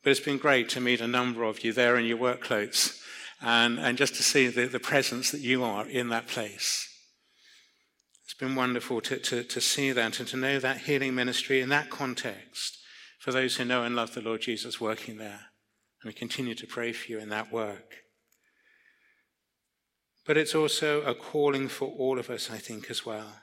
But 0.02 0.10
it's 0.10 0.20
been 0.20 0.38
great 0.38 0.68
to 0.70 0.80
meet 0.80 1.00
a 1.00 1.06
number 1.06 1.44
of 1.44 1.62
you 1.62 1.72
there 1.72 1.96
in 1.96 2.06
your 2.06 2.16
work 2.16 2.40
clothes 2.40 3.00
and, 3.40 3.78
and 3.78 3.96
just 3.96 4.14
to 4.16 4.22
see 4.22 4.48
the, 4.48 4.66
the 4.66 4.80
presence 4.80 5.30
that 5.30 5.40
you 5.40 5.62
are 5.62 5.86
in 5.86 6.08
that 6.08 6.26
place. 6.26 6.88
It's 8.24 8.34
been 8.34 8.54
wonderful 8.54 9.00
to, 9.02 9.18
to, 9.18 9.44
to 9.44 9.60
see 9.60 9.92
that 9.92 10.18
and 10.18 10.28
to 10.28 10.36
know 10.36 10.58
that 10.58 10.78
healing 10.78 11.14
ministry 11.14 11.60
in 11.60 11.68
that 11.70 11.90
context 11.90 12.78
for 13.18 13.32
those 13.32 13.56
who 13.56 13.64
know 13.64 13.84
and 13.84 13.94
love 13.94 14.14
the 14.14 14.22
Lord 14.22 14.40
Jesus 14.40 14.80
working 14.80 15.18
there. 15.18 15.49
And 16.02 16.08
we 16.08 16.12
continue 16.12 16.54
to 16.54 16.66
pray 16.66 16.92
for 16.92 17.10
you 17.10 17.18
in 17.18 17.28
that 17.28 17.52
work. 17.52 17.94
But 20.26 20.36
it's 20.36 20.54
also 20.54 21.02
a 21.02 21.14
calling 21.14 21.68
for 21.68 21.88
all 21.88 22.18
of 22.18 22.30
us, 22.30 22.50
I 22.50 22.58
think, 22.58 22.90
as 22.90 23.04
well. 23.04 23.40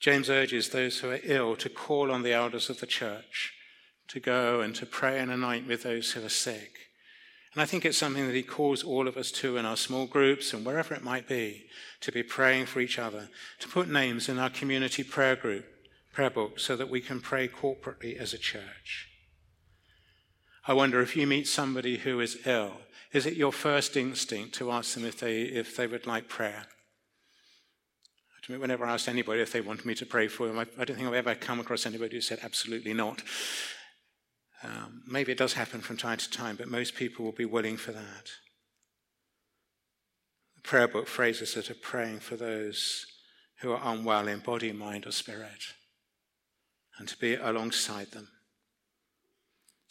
James 0.00 0.28
urges 0.28 0.70
those 0.70 0.98
who 0.98 1.10
are 1.10 1.20
ill 1.22 1.54
to 1.56 1.68
call 1.68 2.10
on 2.10 2.22
the 2.22 2.32
elders 2.32 2.68
of 2.68 2.80
the 2.80 2.86
church 2.86 3.52
to 4.08 4.18
go 4.18 4.60
and 4.60 4.74
to 4.74 4.84
pray 4.84 5.18
and 5.20 5.30
anoint 5.30 5.68
with 5.68 5.84
those 5.84 6.12
who 6.12 6.24
are 6.24 6.28
sick. 6.28 6.72
And 7.54 7.62
I 7.62 7.66
think 7.66 7.84
it's 7.84 7.98
something 7.98 8.26
that 8.26 8.34
he 8.34 8.42
calls 8.42 8.82
all 8.82 9.06
of 9.06 9.16
us 9.16 9.30
to 9.32 9.56
in 9.56 9.66
our 9.66 9.76
small 9.76 10.06
groups 10.06 10.52
and 10.52 10.64
wherever 10.64 10.94
it 10.94 11.04
might 11.04 11.28
be, 11.28 11.66
to 12.00 12.10
be 12.10 12.22
praying 12.22 12.66
for 12.66 12.80
each 12.80 12.98
other, 12.98 13.28
to 13.60 13.68
put 13.68 13.88
names 13.88 14.28
in 14.28 14.38
our 14.38 14.50
community 14.50 15.04
prayer 15.04 15.36
group, 15.36 15.66
prayer 16.12 16.30
book, 16.30 16.58
so 16.58 16.76
that 16.76 16.90
we 16.90 17.00
can 17.00 17.20
pray 17.20 17.46
corporately 17.46 18.16
as 18.16 18.32
a 18.32 18.38
church. 18.38 19.11
I 20.66 20.74
wonder 20.74 21.00
if 21.00 21.16
you 21.16 21.26
meet 21.26 21.48
somebody 21.48 21.98
who 21.98 22.20
is 22.20 22.46
ill, 22.46 22.72
is 23.12 23.26
it 23.26 23.34
your 23.34 23.52
first 23.52 23.96
instinct 23.96 24.54
to 24.54 24.70
ask 24.70 24.94
them 24.94 25.04
if 25.04 25.18
they, 25.18 25.42
if 25.42 25.76
they 25.76 25.86
would 25.86 26.06
like 26.06 26.28
prayer? 26.28 26.64
Whenever 28.48 28.84
I 28.84 28.94
asked 28.94 29.08
anybody 29.08 29.40
if 29.40 29.52
they 29.52 29.60
wanted 29.60 29.86
me 29.86 29.94
to 29.94 30.06
pray 30.06 30.26
for 30.26 30.48
them, 30.48 30.58
I, 30.58 30.66
I 30.78 30.84
don't 30.84 30.96
think 30.96 31.06
I've 31.06 31.14
ever 31.14 31.34
come 31.34 31.60
across 31.60 31.86
anybody 31.86 32.16
who 32.16 32.20
said 32.20 32.40
absolutely 32.42 32.92
not. 32.92 33.22
Um, 34.64 35.02
maybe 35.06 35.30
it 35.30 35.38
does 35.38 35.52
happen 35.52 35.80
from 35.80 35.96
time 35.96 36.18
to 36.18 36.30
time, 36.30 36.56
but 36.56 36.68
most 36.68 36.94
people 36.94 37.24
will 37.24 37.32
be 37.32 37.44
willing 37.44 37.76
for 37.76 37.92
that. 37.92 38.30
The 40.56 40.62
prayer 40.62 40.88
book 40.88 41.06
phrases 41.06 41.54
that 41.54 41.70
are 41.70 41.74
praying 41.74 42.20
for 42.20 42.36
those 42.36 43.06
who 43.60 43.72
are 43.72 43.92
unwell 43.92 44.26
in 44.26 44.40
body, 44.40 44.72
mind, 44.72 45.06
or 45.06 45.12
spirit, 45.12 45.74
and 46.98 47.06
to 47.08 47.16
be 47.16 47.34
alongside 47.34 48.10
them. 48.10 48.28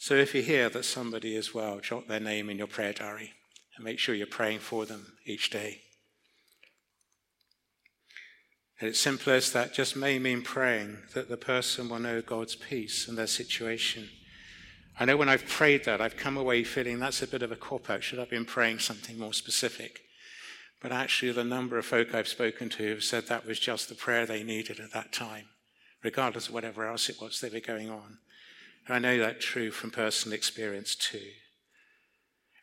So 0.02 0.16
if 0.16 0.34
you 0.34 0.42
hear 0.42 0.68
that 0.68 0.84
somebody 0.84 1.36
is 1.36 1.54
well, 1.54 1.78
jot 1.78 2.08
their 2.08 2.18
name 2.18 2.50
in 2.50 2.58
your 2.58 2.66
prayer 2.66 2.92
diary 2.92 3.34
and 3.76 3.84
make 3.84 4.00
sure 4.00 4.16
you're 4.16 4.26
praying 4.26 4.58
for 4.58 4.84
them 4.84 5.12
each 5.24 5.48
day. 5.48 5.82
At 8.80 8.88
its 8.88 8.98
simplest, 8.98 9.52
that 9.52 9.72
just 9.72 9.94
may 9.94 10.18
mean 10.18 10.42
praying 10.42 10.98
that 11.14 11.28
the 11.28 11.36
person 11.36 11.88
will 11.88 12.00
know 12.00 12.20
God's 12.20 12.56
peace 12.56 13.06
in 13.06 13.14
their 13.14 13.28
situation. 13.28 14.08
I 14.98 15.04
know 15.04 15.16
when 15.16 15.28
I've 15.28 15.46
prayed 15.46 15.84
that, 15.84 16.00
I've 16.00 16.16
come 16.16 16.36
away 16.36 16.64
feeling 16.64 16.98
that's 16.98 17.22
a 17.22 17.28
bit 17.28 17.44
of 17.44 17.52
a 17.52 17.56
cop 17.56 17.88
out. 17.88 18.02
Should 18.02 18.18
I 18.18 18.22
have 18.22 18.30
been 18.30 18.44
praying 18.44 18.80
something 18.80 19.16
more 19.16 19.32
specific? 19.32 20.00
But 20.80 20.90
actually, 20.90 21.30
the 21.30 21.44
number 21.44 21.78
of 21.78 21.86
folk 21.86 22.12
I've 22.12 22.26
spoken 22.26 22.70
to 22.70 22.90
have 22.90 23.04
said 23.04 23.28
that 23.28 23.46
was 23.46 23.60
just 23.60 23.88
the 23.88 23.94
prayer 23.94 24.26
they 24.26 24.42
needed 24.42 24.80
at 24.80 24.92
that 24.94 25.12
time, 25.12 25.44
regardless 26.02 26.48
of 26.48 26.54
whatever 26.54 26.88
else 26.88 27.08
it 27.08 27.20
was 27.20 27.40
they 27.40 27.50
were 27.50 27.60
going 27.60 27.88
on. 27.88 28.18
I 28.88 28.98
know 28.98 29.18
that 29.18 29.40
true 29.40 29.70
from 29.70 29.90
personal 29.90 30.34
experience 30.34 30.94
too. 30.94 31.30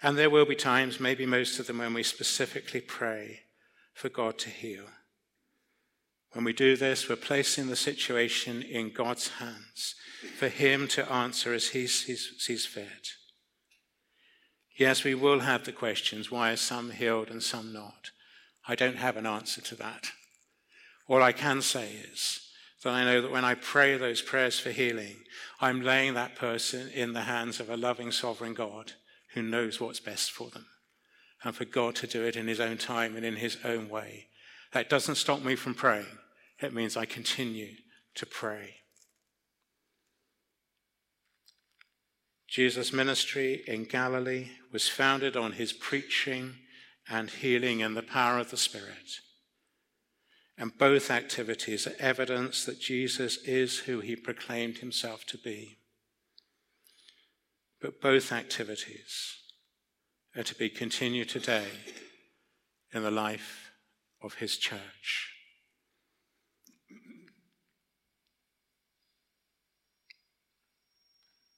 And 0.01 0.17
there 0.17 0.29
will 0.29 0.45
be 0.45 0.55
times, 0.55 0.99
maybe 0.99 1.25
most 1.25 1.59
of 1.59 1.67
them, 1.67 1.79
when 1.79 1.93
we 1.93 2.03
specifically 2.03 2.81
pray 2.81 3.41
for 3.93 4.09
God 4.09 4.37
to 4.39 4.49
heal. 4.49 4.85
When 6.33 6.45
we 6.45 6.53
do 6.53 6.77
this, 6.77 7.09
we're 7.09 7.15
placing 7.15 7.67
the 7.67 7.75
situation 7.75 8.61
in 8.61 8.93
God's 8.93 9.27
hands 9.27 9.95
for 10.37 10.47
Him 10.47 10.87
to 10.89 11.11
answer 11.11 11.53
as 11.53 11.69
He 11.69 11.87
sees 11.87 12.65
fit. 12.65 13.13
Yes, 14.77 15.03
we 15.03 15.15
will 15.15 15.39
have 15.41 15.65
the 15.65 15.73
questions 15.73 16.31
why 16.31 16.51
are 16.51 16.57
some 16.57 16.91
healed 16.91 17.29
and 17.29 17.43
some 17.43 17.73
not? 17.73 18.11
I 18.67 18.75
don't 18.75 18.97
have 18.97 19.17
an 19.17 19.25
answer 19.25 19.59
to 19.61 19.75
that. 19.75 20.11
All 21.07 21.21
I 21.23 21.31
can 21.31 21.61
say 21.61 21.91
is 21.91 22.48
that 22.83 22.93
I 22.93 23.03
know 23.03 23.21
that 23.21 23.31
when 23.31 23.45
I 23.45 23.55
pray 23.55 23.97
those 23.97 24.21
prayers 24.21 24.59
for 24.59 24.71
healing, 24.71 25.17
I'm 25.59 25.81
laying 25.81 26.13
that 26.13 26.35
person 26.35 26.89
in 26.89 27.13
the 27.13 27.21
hands 27.21 27.59
of 27.59 27.69
a 27.69 27.77
loving, 27.77 28.11
sovereign 28.11 28.53
God 28.53 28.93
who 29.33 29.41
knows 29.41 29.79
what's 29.79 29.99
best 29.99 30.31
for 30.31 30.49
them. 30.49 30.65
And 31.43 31.55
for 31.55 31.65
God 31.65 31.95
to 31.95 32.07
do 32.07 32.23
it 32.25 32.35
in 32.35 32.47
His 32.47 32.59
own 32.59 32.77
time 32.77 33.15
and 33.15 33.25
in 33.25 33.37
His 33.37 33.57
own 33.63 33.89
way. 33.89 34.27
That 34.73 34.89
doesn't 34.89 35.15
stop 35.15 35.41
me 35.41 35.55
from 35.55 35.73
praying. 35.73 36.17
It 36.61 36.73
means 36.73 36.97
I 36.97 37.05
continue 37.05 37.75
to 38.15 38.25
pray. 38.25 38.75
Jesus' 42.49 42.91
ministry 42.91 43.63
in 43.67 43.83
Galilee 43.83 44.49
was 44.71 44.89
founded 44.89 45.37
on 45.37 45.53
his 45.53 45.71
preaching 45.71 46.55
and 47.07 47.29
healing 47.29 47.79
in 47.79 47.93
the 47.93 48.01
power 48.01 48.39
of 48.39 48.49
the 48.49 48.57
Spirit. 48.57 49.19
And 50.59 50.77
both 50.77 51.09
activities 51.09 51.87
are 51.87 51.95
evidence 51.99 52.65
that 52.65 52.81
Jesus 52.81 53.37
is 53.45 53.79
who 53.79 54.01
he 54.01 54.17
proclaimed 54.17 54.79
himself 54.79 55.23
to 55.27 55.37
be. 55.37 55.77
But 57.81 58.01
both 58.01 58.33
activities 58.33 59.37
are 60.35 60.43
to 60.43 60.55
be 60.55 60.69
continued 60.69 61.29
today 61.29 61.67
in 62.93 63.03
the 63.03 63.09
life 63.09 63.71
of 64.21 64.33
his 64.35 64.57
church. 64.57 65.31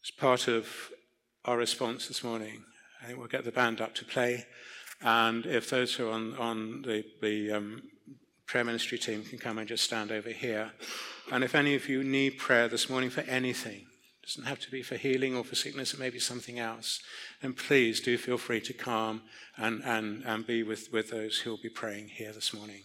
As 0.04 0.12
part 0.12 0.48
of 0.48 0.92
our 1.46 1.58
response 1.58 2.08
this 2.08 2.24
morning, 2.24 2.66
I 3.02 3.08
think 3.08 3.18
we'll 3.18 3.28
get 3.28 3.46
the 3.46 3.52
band 3.52 3.82
up 3.82 3.96
to 3.96 4.06
play. 4.06 4.46
And 5.02 5.48
if 5.48 5.72
those 5.72 5.96
who 5.96 6.08
are 6.08 6.12
on, 6.12 6.36
on 6.38 6.82
the, 6.84 7.04
the 7.20 7.52
um, 7.54 7.82
prayer 8.52 8.66
ministry 8.66 8.98
team 8.98 9.24
can 9.24 9.38
come 9.38 9.58
and 9.58 9.68
just 9.70 9.86
stand 9.86 10.12
over 10.12 10.30
here. 10.30 10.74
And 11.32 11.42
if 11.42 11.56
any 11.56 11.74
of 11.74 11.88
you 11.88 12.04
need 12.04 12.38
prayer 12.38 12.68
this 12.68 12.90
morning 12.90 13.10
for 13.10 13.22
anything, 13.22 13.86
it 13.86 14.28
doesn't 14.28 14.44
have 14.44 14.60
to 14.60 14.70
be 14.70 14.84
for 14.84 14.98
healing 14.98 15.38
or 15.38 15.46
for 15.46 15.56
sickness, 15.56 15.94
it 15.94 16.02
may 16.02 16.10
be 16.10 16.20
something 16.20 16.60
else, 16.60 17.00
then 17.42 17.54
please 17.54 18.02
do 18.02 18.18
feel 18.18 18.38
free 18.38 18.60
to 18.60 18.74
come 18.74 19.22
and, 19.56 19.82
and, 19.86 20.24
and 20.26 20.46
be 20.46 20.64
with, 20.64 20.92
with 20.92 21.12
those 21.12 21.38
who 21.38 21.52
will 21.52 21.62
be 21.64 21.70
praying 21.70 22.10
here 22.10 22.34
this 22.34 22.54
morning. 22.54 22.82